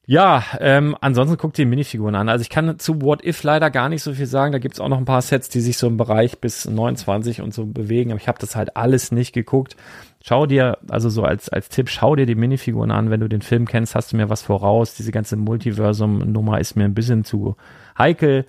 [0.08, 2.28] Ja, ähm, ansonsten guckt die Minifiguren an.
[2.28, 4.52] Also ich kann zu What If leider gar nicht so viel sagen.
[4.52, 7.54] Da gibt's auch noch ein paar Sets, die sich so im Bereich bis 29 und
[7.54, 8.12] so bewegen.
[8.12, 9.78] Aber ich habe das halt alles nicht geguckt.
[10.24, 13.10] Schau dir, also so als, als Tipp, schau dir die Minifiguren an.
[13.10, 14.94] Wenn du den Film kennst, hast du mir was voraus.
[14.94, 17.56] Diese ganze Multiversum-Nummer ist mir ein bisschen zu
[17.98, 18.46] heikel.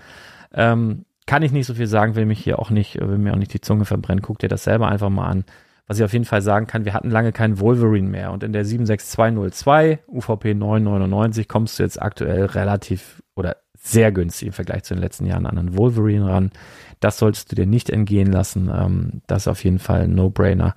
[0.53, 3.39] Ähm, kann ich nicht so viel sagen, will mich hier auch nicht, will mir auch
[3.39, 4.23] nicht die Zunge verbrennen.
[4.23, 5.45] Guck dir das selber einfach mal an.
[5.87, 8.53] Was ich auf jeden Fall sagen kann, wir hatten lange keinen Wolverine mehr und in
[8.53, 13.22] der 76202 UVP 999 kommst du jetzt aktuell relativ
[13.85, 16.53] sehr günstig im Vergleich zu den letzten Jahren an einen Wolverine ran.
[17.01, 18.71] Das solltest du dir nicht entgehen lassen.
[18.73, 20.75] Ähm, das ist auf jeden Fall ein No-Brainer.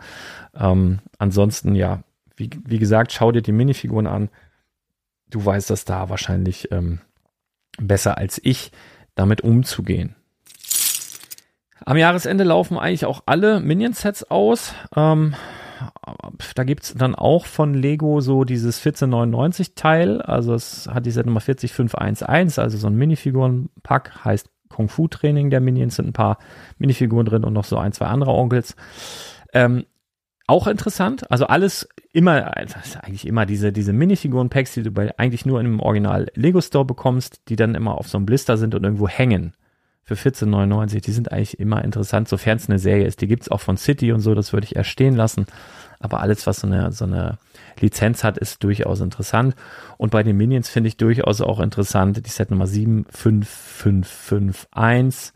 [0.56, 2.02] Ähm, ansonsten, ja,
[2.36, 4.30] wie, wie gesagt, schau dir die Minifiguren an.
[5.30, 7.00] Du weißt das da wahrscheinlich ähm,
[7.78, 8.72] besser als ich,
[9.14, 10.16] damit umzugehen.
[11.86, 14.74] Am Jahresende laufen eigentlich auch alle Minion-Sets aus.
[14.96, 15.36] Ähm,
[16.56, 20.22] da gibt's dann auch von Lego so dieses 1499 Teil.
[20.22, 25.50] Also es hat die Set Nummer 40511, also so ein Minifiguren-Pack, heißt Kung Fu Training
[25.50, 26.38] der Minions, sind ein paar
[26.78, 28.76] Minifiguren drin und noch so ein, zwei andere Onkels.
[29.54, 29.86] Ähm,
[30.48, 35.46] auch interessant, also alles immer, also eigentlich immer diese, diese Minifiguren-Packs, die du bei, eigentlich
[35.46, 38.84] nur im Original Lego Store bekommst, die dann immer auf so einem Blister sind und
[38.84, 39.54] irgendwo hängen
[40.06, 41.02] für 14,99.
[41.02, 43.22] Die sind eigentlich immer interessant, sofern es eine Serie ist.
[43.22, 45.48] Die gibt's auch von City und so, das würde ich erst stehen lassen.
[46.00, 47.40] Aber alles, was so eine, so eine
[47.80, 49.56] Lizenz hat, ist durchaus interessant.
[49.98, 55.34] Und bei den Minions finde ich durchaus auch interessant die Set Nummer 75551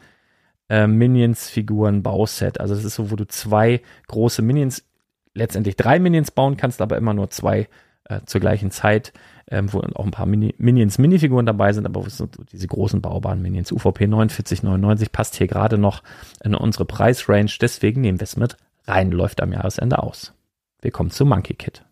[0.69, 2.59] äh, Minions-Figuren Bauset.
[2.59, 4.85] Also das ist so, wo du zwei große Minions,
[5.33, 7.67] letztendlich drei Minions bauen kannst, aber immer nur zwei
[8.05, 9.13] äh, zur gleichen Zeit
[9.49, 13.41] ähm, wo auch ein paar Mini Minions Minifiguren dabei sind, aber so diese großen Baubahn
[13.41, 16.03] Minions UVP 49,99 passt hier gerade noch
[16.43, 20.33] in unsere Preisrange, deswegen nehmen wir es mit rein, läuft am Jahresende aus.
[20.81, 21.83] Wir kommen zu Monkey Kid.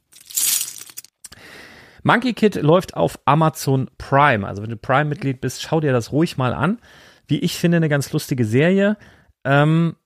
[2.03, 4.47] Monkey Kid läuft auf Amazon Prime.
[4.47, 6.80] Also wenn du Prime-Mitglied bist, schau dir das ruhig mal an.
[7.28, 8.97] Wie ich finde, eine ganz lustige Serie.
[9.43, 9.97] Ähm,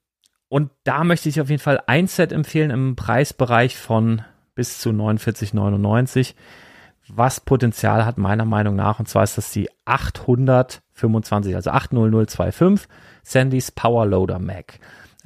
[0.49, 4.23] und da möchte ich auf jeden Fall ein Set empfehlen im Preisbereich von
[4.55, 6.33] bis zu 49,99
[7.15, 8.99] was Potenzial hat, meiner Meinung nach.
[8.99, 12.87] Und zwar ist das die 825, also 80025
[13.23, 14.79] Sandys Power Loader Mac.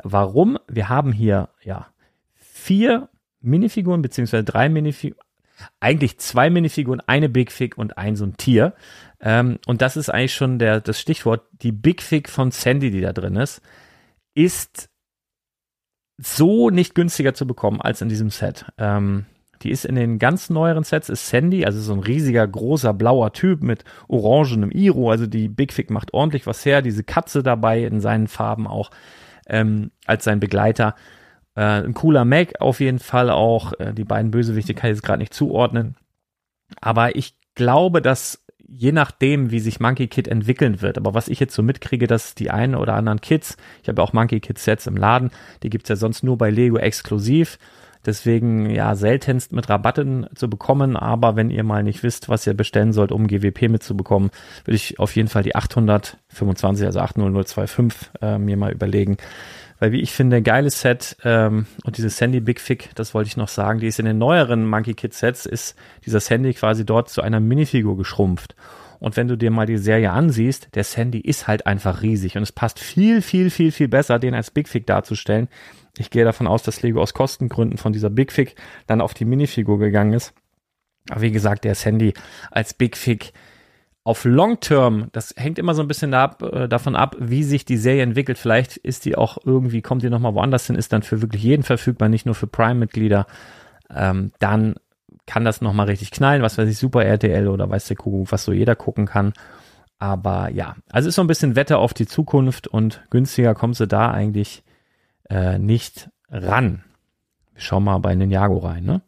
[0.03, 0.57] Warum?
[0.67, 1.88] Wir haben hier ja
[2.33, 3.09] vier
[3.41, 5.23] Minifiguren, beziehungsweise drei Minifiguren,
[5.79, 8.73] eigentlich zwei Minifiguren, eine Big Fig und ein so ein Tier.
[9.21, 11.47] Ähm, und das ist eigentlich schon der, das Stichwort.
[11.51, 13.61] Die Big Fig von Sandy, die da drin ist,
[14.33, 14.89] ist
[16.17, 18.65] so nicht günstiger zu bekommen als in diesem Set.
[18.77, 19.25] Ähm,
[19.61, 23.33] die ist in den ganz neueren Sets, ist Sandy, also so ein riesiger, großer, blauer
[23.33, 25.09] Typ mit orangenem Iro.
[25.09, 26.81] Also die Big Fig macht ordentlich was her.
[26.81, 28.91] Diese Katze dabei in seinen Farben auch
[29.47, 30.95] ähm, als sein Begleiter.
[31.55, 33.73] Äh, ein cooler Mac auf jeden Fall auch.
[33.79, 35.95] Äh, die beiden Bösewichte kann ich jetzt gerade nicht zuordnen.
[36.81, 41.39] Aber ich glaube, dass je nachdem, wie sich Monkey Kid entwickeln wird, aber was ich
[41.39, 44.87] jetzt so mitkriege, dass die einen oder anderen Kids, ich habe auch Monkey Kid Sets
[44.87, 45.29] im Laden,
[45.63, 47.59] die gibt's ja sonst nur bei Lego exklusiv.
[48.05, 52.53] Deswegen ja seltenst mit Rabatten zu bekommen, aber wenn ihr mal nicht wisst, was ihr
[52.53, 54.29] bestellen sollt, um GWP mitzubekommen,
[54.63, 59.17] würde ich auf jeden Fall die 825, also 80025 äh, mir mal überlegen.
[59.79, 63.37] Weil wie ich finde, geiles Set ähm, und diese Sandy Big Fig, das wollte ich
[63.37, 65.75] noch sagen, die ist in den neueren Monkey Kid Sets, ist
[66.05, 68.55] dieser Sandy quasi dort zu einer Minifigur geschrumpft.
[68.99, 72.43] Und wenn du dir mal die Serie ansiehst, der Sandy ist halt einfach riesig und
[72.43, 75.49] es passt viel, viel, viel, viel besser, den als Big Fig darzustellen,
[75.97, 78.55] ich gehe davon aus, dass Lego aus Kostengründen von dieser Big Fig
[78.87, 80.33] dann auf die Minifigur gegangen ist.
[81.09, 82.13] Aber wie gesagt, der Sandy
[82.51, 83.33] als Big Fig
[84.03, 87.65] auf Long Term, das hängt immer so ein bisschen ab, äh, davon ab, wie sich
[87.65, 88.37] die Serie entwickelt.
[88.37, 91.63] Vielleicht ist die auch irgendwie, kommt die nochmal woanders hin, ist dann für wirklich jeden
[91.63, 93.25] verfügbar, nicht nur für Prime-Mitglieder.
[93.89, 94.75] Ähm, dann
[95.25, 98.43] kann das nochmal richtig knallen, was weiß ich, Super RTL oder weiß der Kuckuck, was
[98.43, 99.33] so jeder gucken kann.
[99.97, 103.87] Aber ja, also ist so ein bisschen Wette auf die Zukunft und günstiger kommt sie
[103.87, 104.63] da eigentlich
[105.30, 106.84] äh, nicht ran.
[107.53, 109.01] Wir schauen mal bei Ninjago rein, ne?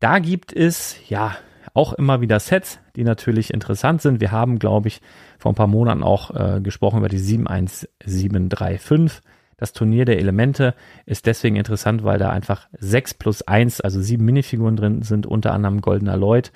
[0.00, 1.36] Da gibt es ja
[1.74, 4.20] auch immer wieder Sets, die natürlich interessant sind.
[4.20, 5.00] Wir haben, glaube ich,
[5.38, 9.22] vor ein paar Monaten auch äh, gesprochen über die 71735.
[9.56, 10.74] Das Turnier der Elemente
[11.06, 15.52] ist deswegen interessant, weil da einfach 6 plus 1, also sieben Minifiguren drin sind, unter
[15.52, 16.50] anderem Goldener Lloyd.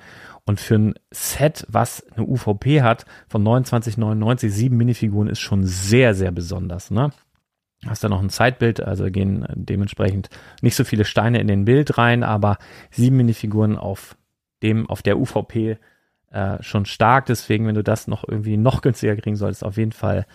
[0.45, 6.15] Und für ein Set, was eine UVP hat von 29,99, sieben Minifiguren ist schon sehr,
[6.15, 6.91] sehr besonders.
[6.91, 7.11] Ne?
[7.89, 10.29] Hast da noch ein Zeitbild, also gehen dementsprechend
[10.61, 12.57] nicht so viele Steine in den Bild rein, aber
[12.91, 14.17] sieben Minifiguren auf
[14.63, 15.77] dem, auf der UVP
[16.31, 17.25] äh, schon stark.
[17.27, 20.25] Deswegen, wenn du das noch irgendwie noch günstiger kriegen solltest, auf jeden Fall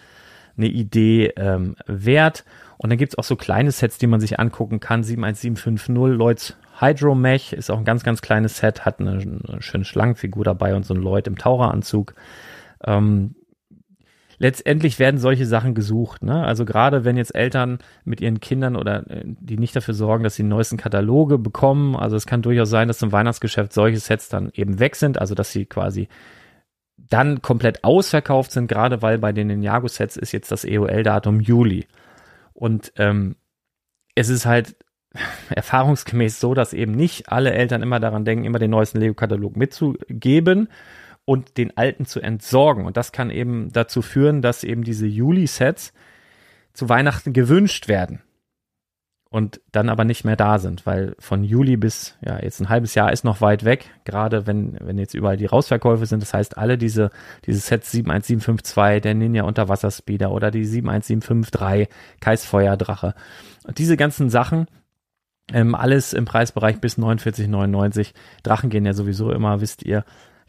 [0.56, 2.44] eine Idee ähm, wert.
[2.78, 5.02] Und dann gibt's auch so kleine Sets, die man sich angucken kann.
[5.02, 10.44] 71750 Lloyds Hydro-Mech, ist auch ein ganz, ganz kleines Set, hat eine, eine schöne Schlangenfigur
[10.44, 12.14] dabei und so ein Lloyd im Taucheranzug.
[12.84, 13.36] Ähm,
[14.42, 16.24] letztendlich werden solche Sachen gesucht.
[16.24, 16.44] Ne?
[16.44, 20.34] Also gerade wenn jetzt Eltern mit ihren Kindern oder äh, die nicht dafür sorgen, dass
[20.34, 24.28] sie die neuesten Kataloge bekommen, also es kann durchaus sein, dass im Weihnachtsgeschäft solche Sets
[24.28, 26.08] dann eben weg sind, also dass sie quasi
[26.96, 31.86] dann komplett ausverkauft sind, gerade weil bei den Ninjago-Sets ist jetzt das EOL-Datum Juli.
[32.52, 33.36] Und ähm,
[34.16, 34.74] es ist halt
[35.50, 40.68] erfahrungsgemäß so, dass eben nicht alle Eltern immer daran denken, immer den neuesten Lego-Katalog mitzugeben
[41.24, 42.86] und den alten zu entsorgen.
[42.86, 45.92] Und das kann eben dazu führen, dass eben diese Juli-Sets
[46.72, 48.22] zu Weihnachten gewünscht werden
[49.32, 52.94] und dann aber nicht mehr da sind, weil von Juli bis, ja, jetzt ein halbes
[52.94, 56.22] Jahr ist noch weit weg, gerade wenn, wenn jetzt überall die Rausverkäufe sind.
[56.22, 57.10] Das heißt, alle diese,
[57.46, 61.88] diese Sets 71752, der Ninja Unterwasserspeeder oder die 71753,
[62.20, 63.14] Kais Feuerdrache.
[63.64, 64.66] Und diese ganzen Sachen,
[65.50, 68.12] ähm, alles im Preisbereich bis 49,99.
[68.42, 70.04] Drachen gehen ja sowieso immer, wisst ihr,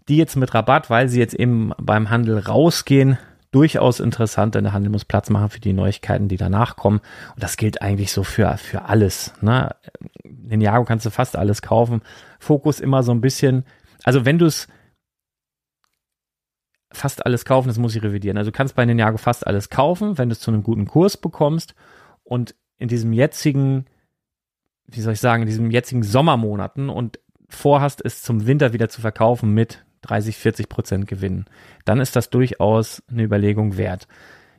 [0.07, 3.17] die jetzt mit Rabatt, weil sie jetzt eben beim Handel rausgehen,
[3.51, 6.99] durchaus interessant, denn der Handel muss Platz machen für die Neuigkeiten, die danach kommen.
[7.35, 9.33] Und das gilt eigentlich so für, für alles.
[9.41, 9.75] Ne?
[10.49, 12.01] In Jago kannst du fast alles kaufen.
[12.39, 13.63] Fokus immer so ein bisschen,
[14.03, 14.67] also wenn du es
[16.91, 18.37] fast alles kaufen, das muss ich revidieren.
[18.37, 21.17] Also du kannst bei Ninjago fast alles kaufen, wenn du es zu einem guten Kurs
[21.17, 21.75] bekommst.
[22.23, 23.85] Und in diesem jetzigen,
[24.87, 29.01] wie soll ich sagen, in diesem jetzigen Sommermonaten und vorhast, es zum Winter wieder zu
[29.01, 31.45] verkaufen mit 30, 40 Prozent Gewinn,
[31.85, 34.07] dann ist das durchaus eine Überlegung wert.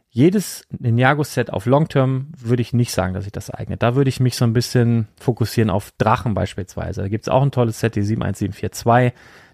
[0.08, 3.82] Jedes Ninjago-Set auf Long-Term würde ich nicht sagen, dass sich das eignet.
[3.82, 7.02] Da würde ich mich so ein bisschen fokussieren auf Drachen beispielsweise.
[7.02, 9.12] Da gibt es auch ein tolles Set, die 71742,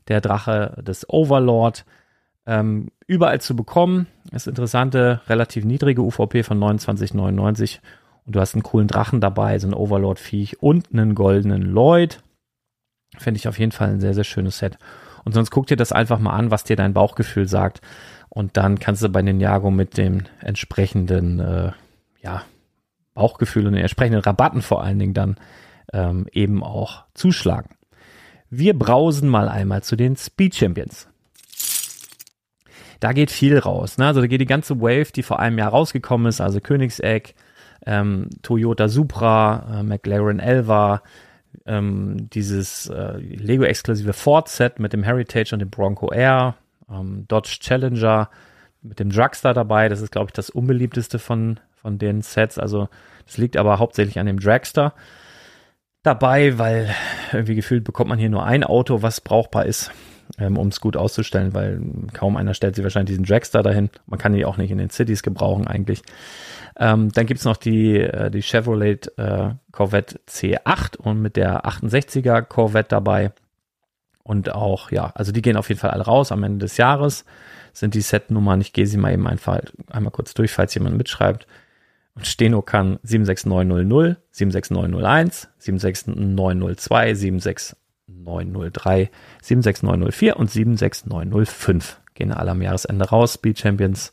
[0.08, 1.86] der Drache des Overlord.
[2.46, 4.06] Ähm, überall zu bekommen.
[4.30, 7.78] Das interessante, relativ niedrige UVP von 29,99
[8.26, 12.22] und du hast einen coolen Drachen dabei, so ein Overlord-Viech und einen goldenen Lloyd.
[13.18, 14.78] Finde ich auf jeden Fall ein sehr, sehr schönes Set.
[15.24, 17.80] Und sonst guck dir das einfach mal an, was dir dein Bauchgefühl sagt.
[18.28, 21.72] Und dann kannst du bei Ninjago mit dem entsprechenden, äh,
[22.22, 22.42] ja,
[23.14, 25.36] Bauchgefühl und den entsprechenden Rabatten vor allen Dingen dann
[25.92, 27.76] ähm, eben auch zuschlagen.
[28.48, 31.08] Wir brausen mal einmal zu den Speed Champions.
[33.00, 33.98] Da geht viel raus.
[33.98, 34.06] Ne?
[34.06, 37.34] Also da geht die ganze Wave, die vor einem Jahr rausgekommen ist, also Königsegg,
[37.86, 41.02] ähm, Toyota Supra, äh, McLaren Elva,
[41.66, 46.54] ähm, dieses äh, Lego-exklusive Ford-Set mit dem Heritage und dem Bronco Air,
[46.90, 48.30] ähm, Dodge Challenger
[48.82, 49.88] mit dem Dragster dabei.
[49.88, 52.58] Das ist, glaube ich, das unbeliebteste von, von den Sets.
[52.58, 52.88] Also
[53.26, 54.94] das liegt aber hauptsächlich an dem Dragster
[56.02, 56.94] dabei, weil
[57.32, 59.90] irgendwie gefühlt bekommt man hier nur ein Auto, was brauchbar ist,
[60.38, 61.80] ähm, um es gut auszustellen, weil
[62.12, 63.90] kaum einer stellt sich wahrscheinlich diesen Dragster dahin.
[64.06, 66.02] Man kann die auch nicht in den Cities gebrauchen eigentlich.
[66.78, 72.42] Ähm, dann gibt's noch die, äh, die Chevrolet äh, Corvette C8 und mit der 68er
[72.42, 73.32] Corvette dabei.
[74.22, 77.24] Und auch, ja, also die gehen auf jeden Fall alle raus am Ende des Jahres.
[77.72, 79.60] Sind die Setnummern, ich gehe sie mal eben einfach
[79.90, 81.46] einmal kurz durch, falls jemand mitschreibt.
[82.14, 87.14] Und Steno kann 76900, 76901, 76902,
[88.24, 89.10] 76903,
[89.42, 93.34] 76904 und 76905 gehen alle am Jahresende raus.
[93.34, 94.12] Speed Champions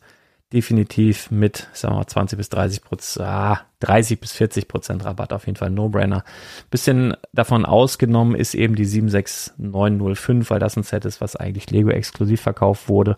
[0.53, 5.33] definitiv mit, sagen wir mal, 20 bis 30 Prozent, ah, 30 bis 40 Prozent Rabatt
[5.33, 6.23] auf jeden Fall No-Brainer.
[6.71, 11.89] Bisschen davon ausgenommen ist eben die 76905, weil das ein Set ist, was eigentlich Lego
[11.89, 13.17] exklusiv verkauft wurde.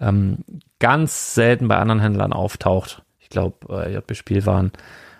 [0.00, 0.38] Ähm,
[0.78, 3.02] ganz selten bei anderen Händlern auftaucht.
[3.18, 4.72] Ich glaube, äh, JB Spielwaren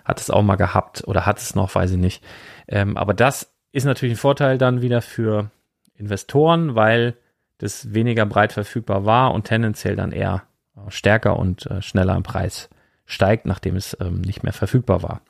[0.03, 2.23] hat es auch mal gehabt oder hat es noch, weiß ich nicht.
[2.67, 5.51] Ähm, aber das ist natürlich ein Vorteil dann wieder für
[5.95, 7.15] Investoren, weil
[7.57, 10.43] das weniger breit verfügbar war und tendenziell dann eher
[10.87, 12.69] stärker und äh, schneller im Preis
[13.05, 15.21] steigt, nachdem es ähm, nicht mehr verfügbar war.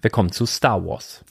[0.00, 1.24] Wir kommen zu Star Wars.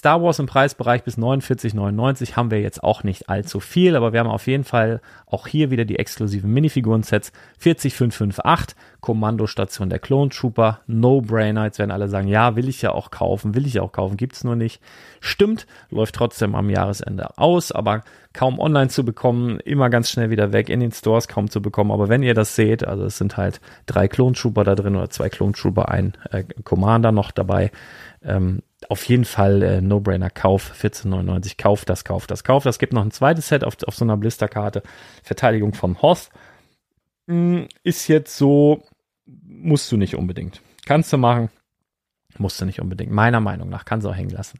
[0.00, 4.20] Star Wars im Preisbereich bis 49,99 haben wir jetzt auch nicht allzu viel, aber wir
[4.20, 7.32] haben auf jeden Fall auch hier wieder die exklusiven Minifiguren-Sets.
[7.58, 11.66] 40558, Kommandostation der Clone Trooper, No-Brainer.
[11.66, 14.16] Jetzt werden alle sagen, ja, will ich ja auch kaufen, will ich ja auch kaufen,
[14.16, 14.80] gibt's nur nicht.
[15.20, 20.54] Stimmt, läuft trotzdem am Jahresende aus, aber kaum online zu bekommen, immer ganz schnell wieder
[20.54, 21.90] weg, in den Stores kaum zu bekommen.
[21.90, 25.10] Aber wenn ihr das seht, also es sind halt drei Clone Trooper da drin oder
[25.10, 27.70] zwei Clone Trooper, ein äh, Commander noch dabei.
[28.24, 31.56] Ähm, auf jeden Fall äh, No-Brainer Kauf, 14,99.
[31.56, 32.80] Kauf das, kauf das, kauf das.
[32.80, 34.82] Gibt noch ein zweites Set auf, auf so einer Blisterkarte.
[35.22, 36.28] Verteidigung vom Hoth.
[37.28, 38.82] Hm, ist jetzt so,
[39.26, 40.60] musst du nicht unbedingt.
[40.86, 41.50] Kannst du machen,
[42.36, 43.12] musst du nicht unbedingt.
[43.12, 44.58] Meiner Meinung nach kannst du auch hängen lassen.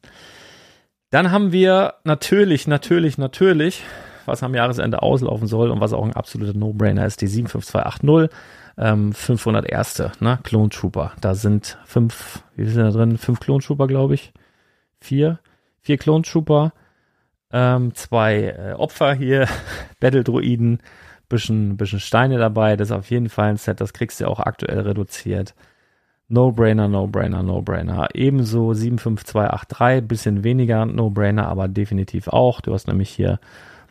[1.11, 3.83] Dann haben wir natürlich, natürlich, natürlich,
[4.27, 8.31] was am Jahresende auslaufen soll und was auch ein absoluter No-Brainer ist, die 75280
[8.81, 10.39] ähm, 500 Erste, ne?
[10.43, 11.13] Clone Trooper.
[11.21, 13.19] Da sind fünf, wie sind da drin?
[13.19, 14.33] Fünf Clone Trooper, glaube ich.
[15.01, 15.39] Vier.
[15.81, 16.73] vier Clone Trooper,
[17.53, 19.47] ähm, zwei äh, Opfer hier,
[20.01, 20.81] Battle Droiden,
[21.29, 22.77] bisschen, bisschen Steine dabei.
[22.77, 25.55] Das ist auf jeden Fall ein Set, das kriegst du auch aktuell reduziert.
[26.29, 28.09] No-Brainer, No-Brainer, No-Brainer.
[28.15, 32.61] Ebenso 75283, bisschen weniger No-Brainer, aber definitiv auch.
[32.61, 33.41] Du hast nämlich hier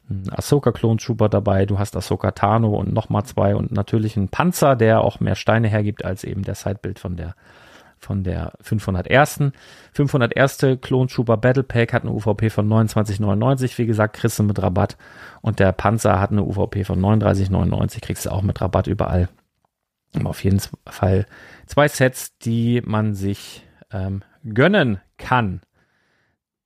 [0.09, 4.29] einen Ahsoka Clone Trooper dabei, du hast Ahsoka Tano und nochmal zwei und natürlich einen
[4.29, 7.35] Panzer, der auch mehr Steine hergibt als eben der Sidebild von der
[7.99, 9.51] von der 501.
[9.91, 10.79] 501.
[10.81, 13.77] Clone Trooper Battle Pack hat eine UVP von 29,99.
[13.77, 14.97] Wie gesagt, kriegst du mit Rabatt.
[15.41, 18.01] Und der Panzer hat eine UVP von 39,99.
[18.01, 19.27] Kriegst du auch mit Rabatt überall.
[20.23, 21.27] Auf jeden Fall
[21.67, 25.61] zwei Sets, die man sich ähm, gönnen kann.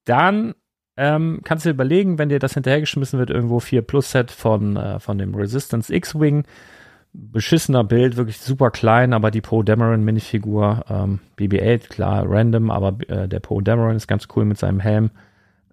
[0.05, 0.53] Dann
[0.97, 4.99] ähm, kannst du überlegen, wenn dir das hinterhergeschmissen wird, irgendwo 4 Plus Set von, äh,
[4.99, 6.43] von dem Resistance X-Wing.
[7.13, 12.97] Beschissener Bild, wirklich super klein, aber die Poe Dameron Minifigur, ähm, BB-8, klar, random, aber
[13.07, 15.11] äh, der Poe Dameron ist ganz cool mit seinem Helm.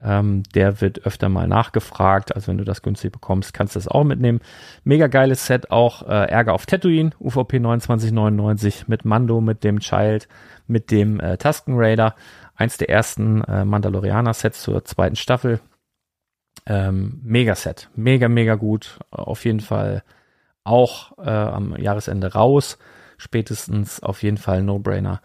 [0.02, 2.34] Ähm, der wird öfter mal nachgefragt.
[2.34, 4.40] Also wenn du das günstig bekommst, kannst du das auch mitnehmen.
[4.84, 10.28] Mega geiles Set auch äh, Ärger auf Tatooine, UVP 2999 mit Mando, mit dem Child,
[10.66, 12.14] mit dem äh, Tusken Raider.
[12.54, 15.60] Eins der ersten äh, Mandalorianer-Sets zur zweiten Staffel.
[16.66, 17.88] Ähm, mega Set.
[17.94, 18.98] Mega, mega gut.
[19.10, 20.02] Auf jeden Fall
[20.64, 22.78] auch äh, am Jahresende raus.
[23.18, 25.20] Spätestens auf jeden Fall No-Brainer.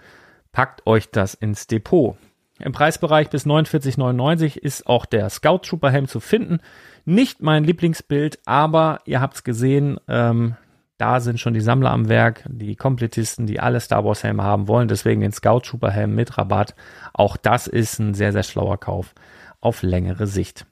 [0.52, 2.18] Packt euch das ins Depot.
[2.60, 6.60] Im Preisbereich bis 49,99 ist auch der Scout Trooper Helm zu finden.
[7.04, 10.56] Nicht mein Lieblingsbild, aber ihr habt es gesehen, ähm,
[10.98, 14.70] da sind schon die Sammler am Werk, die Komplettisten, die alle Star Wars Helme haben
[14.70, 14.88] wollen.
[14.88, 16.74] Deswegen den Scout Trooper Helm mit Rabatt.
[17.14, 19.14] Auch das ist ein sehr, sehr schlauer Kauf
[19.60, 20.66] auf längere Sicht.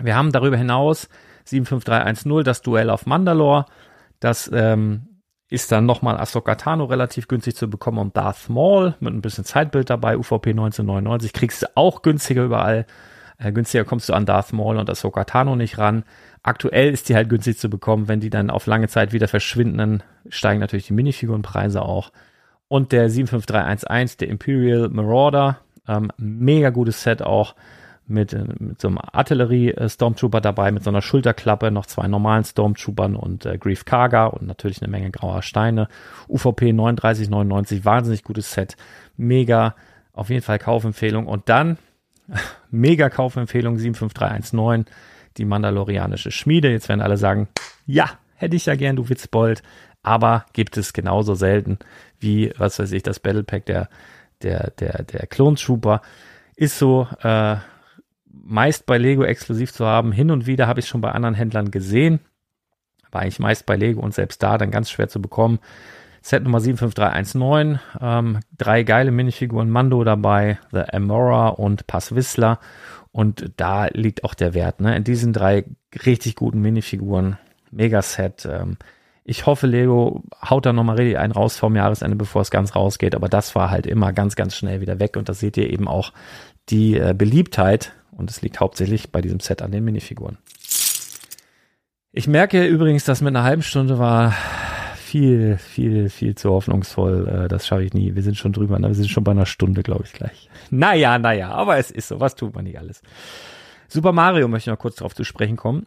[0.00, 1.08] Wir haben darüber hinaus
[1.44, 3.66] 75310, das Duell auf Mandalore.
[4.18, 5.15] Das ähm,
[5.48, 9.44] ist dann nochmal Ahsoka Tano relativ günstig zu bekommen und Darth Maul mit ein bisschen
[9.44, 12.86] Zeitbild dabei, UVP 1999, kriegst du auch günstiger überall.
[13.38, 16.04] Äh, günstiger kommst du an Darth Maul und Ahsoka Tano nicht ran.
[16.42, 18.08] Aktuell ist die halt günstig zu bekommen.
[18.08, 22.10] Wenn die dann auf lange Zeit wieder verschwinden, dann steigen natürlich die Minifigurenpreise auch.
[22.68, 27.54] Und der 75311, der Imperial Marauder, ähm, mega gutes Set auch
[28.06, 33.16] mit, äh, mit so einem Artillerie-Stormtrooper dabei, mit so einer Schulterklappe, noch zwei normalen Stormtroopern
[33.16, 35.88] und äh, Grief Karga und natürlich eine Menge grauer Steine.
[36.28, 38.76] UVP 39,99, wahnsinnig gutes Set.
[39.16, 39.74] Mega,
[40.12, 41.26] auf jeden Fall Kaufempfehlung.
[41.26, 41.78] Und dann,
[42.70, 44.86] mega Kaufempfehlung 75319,
[45.36, 46.70] die mandalorianische Schmiede.
[46.70, 47.48] Jetzt werden alle sagen,
[47.86, 49.62] ja, hätte ich ja gern, du Witzbold.
[50.02, 51.78] Aber gibt es genauso selten
[52.20, 53.88] wie, was weiß ich, das Battle Pack der,
[54.42, 56.00] der, der, der Clone Trooper.
[56.54, 57.56] Ist so, äh,
[58.44, 60.12] meist bei Lego exklusiv zu haben.
[60.12, 62.20] Hin und wieder habe ich schon bei anderen Händlern gesehen.
[63.10, 65.58] War eigentlich meist bei Lego und selbst da dann ganz schwer zu bekommen.
[66.22, 72.58] Set Nummer 75319, ähm, drei geile Minifiguren Mando dabei, The Amora und Pass Whistler.
[73.12, 74.80] Und da liegt auch der Wert.
[74.80, 74.96] Ne?
[74.96, 75.64] In diesen drei
[76.04, 77.38] richtig guten Minifiguren,
[77.70, 78.44] Megaset.
[78.44, 78.76] Ähm,
[79.22, 83.14] ich hoffe, Lego haut da nochmal richtig einen raus vorm Jahresende, bevor es ganz rausgeht.
[83.14, 85.16] Aber das war halt immer ganz, ganz schnell wieder weg.
[85.16, 86.12] Und da seht ihr eben auch
[86.68, 90.38] die äh, Beliebtheit und es liegt hauptsächlich bei diesem Set an den Minifiguren.
[92.12, 94.34] Ich merke übrigens, dass mit einer halben Stunde war
[94.96, 97.28] viel, viel, viel zu hoffnungsvoll.
[97.28, 98.14] Äh, das schaffe ich nie.
[98.14, 98.78] Wir sind schon drüber.
[98.78, 98.88] Ne?
[98.88, 100.48] Wir sind schon bei einer Stunde, glaube ich, gleich.
[100.70, 102.18] Naja, naja, aber es ist so.
[102.20, 103.02] Was tut man nicht alles?
[103.88, 105.86] Super Mario möchte ich noch kurz darauf zu sprechen kommen.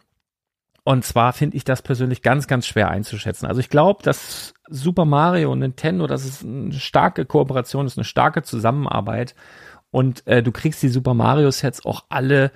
[0.83, 3.45] Und zwar finde ich das persönlich ganz, ganz schwer einzuschätzen.
[3.45, 8.05] Also ich glaube, dass Super Mario und Nintendo, das ist eine starke Kooperation, ist eine
[8.05, 9.35] starke Zusammenarbeit.
[9.91, 12.51] Und äh, du kriegst die Super Mario Sets auch alle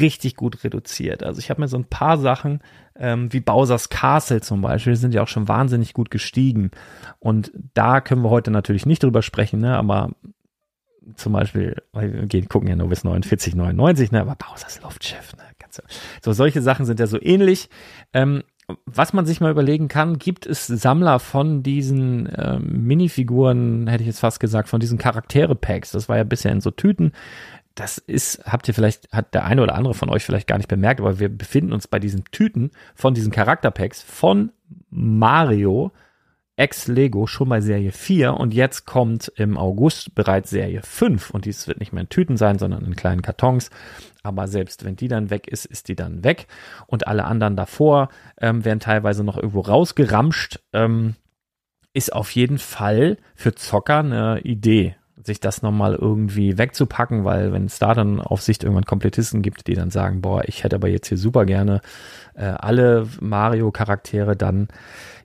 [0.00, 1.22] richtig gut reduziert.
[1.22, 2.60] Also ich habe mir so ein paar Sachen,
[2.96, 6.70] ähm, wie Bowser's Castle zum Beispiel, sind ja auch schon wahnsinnig gut gestiegen.
[7.20, 9.76] Und da können wir heute natürlich nicht drüber sprechen, ne?
[9.76, 10.10] aber
[11.14, 14.20] zum Beispiel, wir gehen, gucken ja nur bis 49,99, ne?
[14.20, 15.44] aber Bowser's Luftschiff, ne?
[16.22, 17.68] So solche Sachen sind ja so ähnlich.
[18.12, 18.42] Ähm,
[18.84, 24.08] was man sich mal überlegen kann, gibt es Sammler von diesen ähm, Minifiguren, hätte ich
[24.08, 25.92] jetzt fast gesagt, von diesen Charaktere-Packs.
[25.92, 27.12] Das war ja bisher in so Tüten.
[27.74, 30.68] Das ist, habt ihr vielleicht, hat der eine oder andere von euch vielleicht gar nicht
[30.68, 34.50] bemerkt, aber wir befinden uns bei diesen Tüten von diesen Charakter-Packs von
[34.90, 35.92] Mario
[36.58, 41.68] ex-Lego schon bei Serie 4 und jetzt kommt im August bereits Serie 5 und dies
[41.68, 43.70] wird nicht mehr in Tüten sein, sondern in kleinen Kartons.
[44.22, 46.46] Aber selbst wenn die dann weg ist, ist die dann weg
[46.86, 48.08] und alle anderen davor
[48.40, 50.60] ähm, werden teilweise noch irgendwo rausgeramscht.
[50.72, 51.14] Ähm,
[51.94, 57.66] ist auf jeden Fall für Zocker eine Idee sich das nochmal irgendwie wegzupacken, weil wenn
[57.66, 60.88] es da dann auf Sicht irgendwann Komplettisten gibt, die dann sagen, boah, ich hätte aber
[60.88, 61.80] jetzt hier super gerne
[62.34, 64.68] äh, alle Mario-Charaktere, dann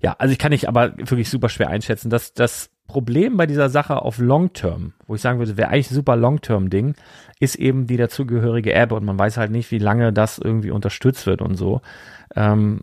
[0.01, 2.09] ja, also ich kann nicht aber wirklich super schwer einschätzen.
[2.09, 5.91] Das, das Problem bei dieser Sache auf Long Term, wo ich sagen würde, wäre eigentlich
[5.91, 6.95] ein super Long Term Ding,
[7.39, 11.25] ist eben die dazugehörige App und man weiß halt nicht, wie lange das irgendwie unterstützt
[11.25, 11.81] wird und so.
[12.35, 12.81] Ähm,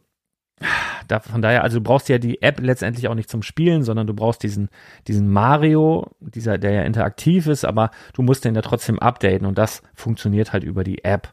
[1.11, 4.07] da, von daher, also du brauchst ja die App letztendlich auch nicht zum Spielen, sondern
[4.07, 4.69] du brauchst diesen,
[5.07, 9.59] diesen Mario, dieser, der ja interaktiv ist, aber du musst den ja trotzdem updaten und
[9.59, 11.33] das funktioniert halt über die App.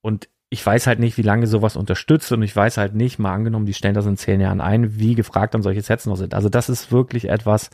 [0.00, 3.34] Und ich weiß halt nicht, wie lange sowas unterstützt und ich weiß halt nicht, mal
[3.34, 6.34] angenommen, die stellen das in zehn Jahren ein, wie gefragt dann solche Sets noch sind.
[6.34, 7.70] Also das ist wirklich etwas,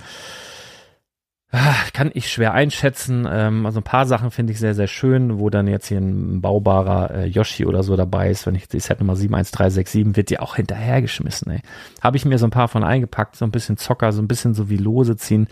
[1.93, 3.29] kann ich schwer einschätzen.
[3.31, 6.41] Ähm, also ein paar Sachen finde ich sehr, sehr schön, wo dann jetzt hier ein
[6.41, 8.47] baubarer äh, Yoshi oder so dabei ist.
[8.47, 11.53] Wenn ich die Set Nummer 71367 wird die auch hinterhergeschmissen.
[11.53, 11.61] Ey.
[12.01, 14.55] Habe ich mir so ein paar von eingepackt, so ein bisschen Zocker, so ein bisschen
[14.55, 15.49] so wie Lose ziehen.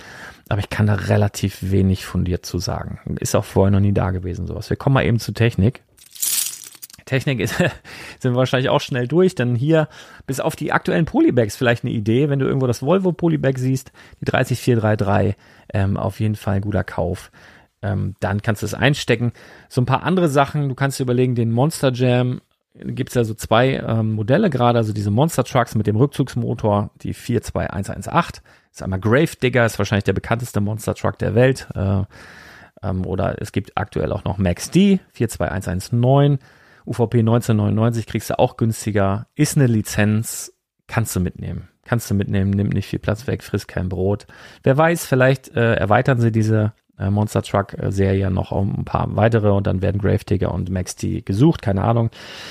[0.49, 2.99] Aber ich kann da relativ wenig von dir zu sagen.
[3.21, 4.71] Ist auch vorher noch nie da gewesen sowas.
[4.71, 5.83] Wir kommen mal eben zu Technik.
[7.13, 7.57] Technik ist,
[8.21, 9.89] sind wir wahrscheinlich auch schnell durch, denn hier
[10.27, 13.93] bis auf die aktuellen Polybags vielleicht eine Idee, wenn du irgendwo das Volvo Polybag siehst,
[14.21, 15.37] die 30433,
[15.75, 17.31] ähm, auf jeden Fall ein guter Kauf.
[17.83, 19.33] Ähm, dann kannst du es einstecken.
[19.69, 22.41] So ein paar andere Sachen, du kannst dir überlegen, den Monster Jam,
[22.75, 26.91] gibt es ja so zwei ähm, Modelle gerade, also diese Monster Trucks mit dem Rückzugsmotor,
[27.03, 28.43] die 42118,
[28.73, 32.05] ist einmal Grave Digger, ist wahrscheinlich der bekannteste Monster Truck der Welt, äh,
[32.83, 36.39] ähm, oder es gibt aktuell auch noch Max D, 42119,
[36.87, 40.53] UVP 1999 kriegst du auch günstiger, ist eine Lizenz,
[40.87, 41.69] kannst du mitnehmen.
[41.85, 44.27] Kannst du mitnehmen, nimmt nicht viel Platz weg, frisst kein Brot.
[44.63, 49.17] Wer weiß, vielleicht äh, erweitern sie diese äh, Monster Truck Serie noch um ein paar
[49.17, 52.11] weitere und dann werden Gravedigger und Max die gesucht, keine Ahnung.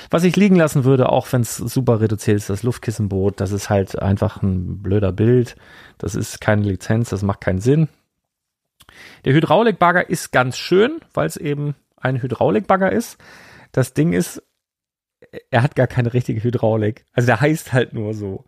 [0.10, 3.70] Was ich liegen lassen würde, auch wenn es super reduziert ist, das Luftkissenboot, das ist
[3.70, 5.56] halt einfach ein blöder Bild.
[5.98, 7.88] Das ist keine Lizenz, das macht keinen Sinn.
[9.24, 13.18] Der Hydraulikbagger ist ganz schön, weil es eben ein Hydraulikbagger ist.
[13.72, 14.42] Das Ding ist,
[15.50, 17.06] er hat gar keine richtige Hydraulik.
[17.14, 18.46] Also der heißt halt nur so.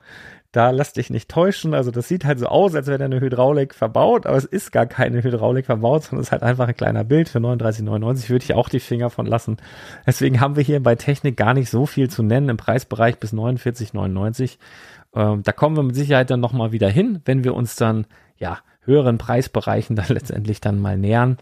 [0.51, 1.73] Da lass dich nicht täuschen.
[1.73, 4.71] Also das sieht halt so aus, als wäre da eine Hydraulik verbaut, aber es ist
[4.71, 8.45] gar keine Hydraulik verbaut, sondern es ist halt einfach ein kleiner Bild für 39,99 würde
[8.45, 9.57] ich auch die Finger von lassen.
[10.05, 13.33] Deswegen haben wir hier bei Technik gar nicht so viel zu nennen im Preisbereich bis
[13.33, 14.57] 49,99.
[15.15, 18.05] Ähm, da kommen wir mit Sicherheit dann nochmal wieder hin, wenn wir uns dann,
[18.37, 21.37] ja, höheren Preisbereichen dann letztendlich dann mal nähern.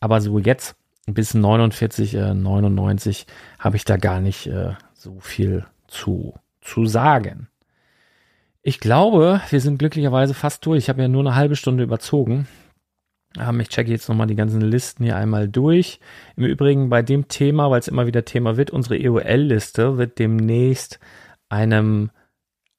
[0.00, 0.74] Aber so jetzt
[1.06, 3.26] bis 49, äh, 99
[3.58, 7.48] habe ich da gar nicht äh, so viel zu, zu sagen.
[8.62, 10.78] Ich glaube, wir sind glücklicherweise fast durch.
[10.78, 12.46] Ich habe ja nur eine halbe Stunde überzogen.
[13.38, 16.00] Ähm, ich checke jetzt nochmal die ganzen Listen hier einmal durch.
[16.36, 21.00] Im Übrigen bei dem Thema, weil es immer wieder Thema wird, unsere EOL-Liste wird demnächst
[21.48, 22.10] einem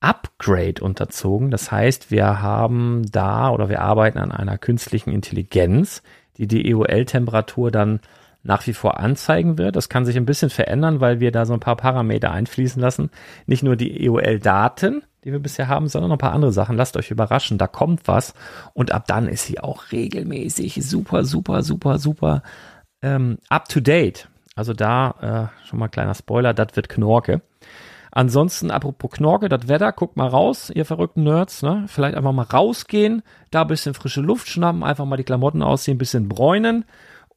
[0.01, 1.51] Upgrade unterzogen.
[1.51, 6.01] Das heißt, wir haben da oder wir arbeiten an einer künstlichen Intelligenz,
[6.37, 7.99] die die EOL-Temperatur dann
[8.43, 9.75] nach wie vor anzeigen wird.
[9.75, 13.11] Das kann sich ein bisschen verändern, weil wir da so ein paar Parameter einfließen lassen.
[13.45, 16.75] Nicht nur die EOL-Daten, die wir bisher haben, sondern noch ein paar andere Sachen.
[16.75, 18.33] Lasst euch überraschen, da kommt was.
[18.73, 22.41] Und ab dann ist sie auch regelmäßig super, super, super, super
[23.01, 24.27] ähm, up to date.
[24.55, 27.41] Also da äh, schon mal kleiner Spoiler, das wird Knorke.
[28.11, 31.85] Ansonsten, apropos Knorke, das Wetter, guckt mal raus, ihr verrückten Nerds, ne?
[31.87, 35.95] Vielleicht einfach mal rausgehen, da ein bisschen frische Luft schnappen, einfach mal die Klamotten ausziehen,
[35.95, 36.85] ein bisschen bräunen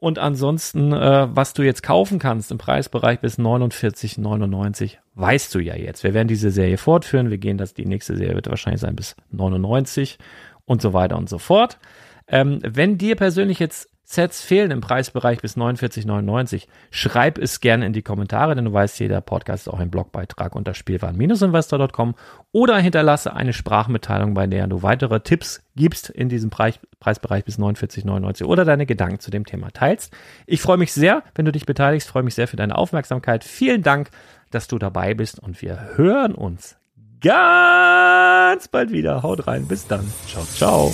[0.04, 5.76] und ansonsten, äh, was du jetzt kaufen kannst im Preisbereich bis 49,99, weißt du ja
[5.76, 6.04] jetzt.
[6.04, 7.30] Wir werden diese Serie fortführen.
[7.30, 10.18] Wir gehen, dass die nächste Serie wird wahrscheinlich sein bis 99
[10.66, 11.78] und so weiter und so fort.
[12.28, 17.94] Ähm, wenn dir persönlich jetzt Sets fehlen im Preisbereich bis 49,99, schreib es gerne in
[17.94, 22.14] die Kommentare, denn du weißt, jeder Podcast ist auch ein Blogbeitrag unter spielwaren-investor.com
[22.52, 27.58] oder hinterlasse eine Sprachmitteilung, bei der du weitere Tipps gibst in diesem Preis, Preisbereich bis
[27.58, 30.14] 49,99 oder deine Gedanken zu dem Thema teilst.
[30.46, 33.42] Ich freue mich sehr, wenn du dich beteiligst, freue mich sehr für deine Aufmerksamkeit.
[33.42, 34.10] Vielen Dank,
[34.50, 36.76] dass du dabei bist und wir hören uns
[37.20, 39.22] ganz bald wieder.
[39.22, 40.04] Haut rein, bis dann.
[40.26, 40.92] Ciao, ciao.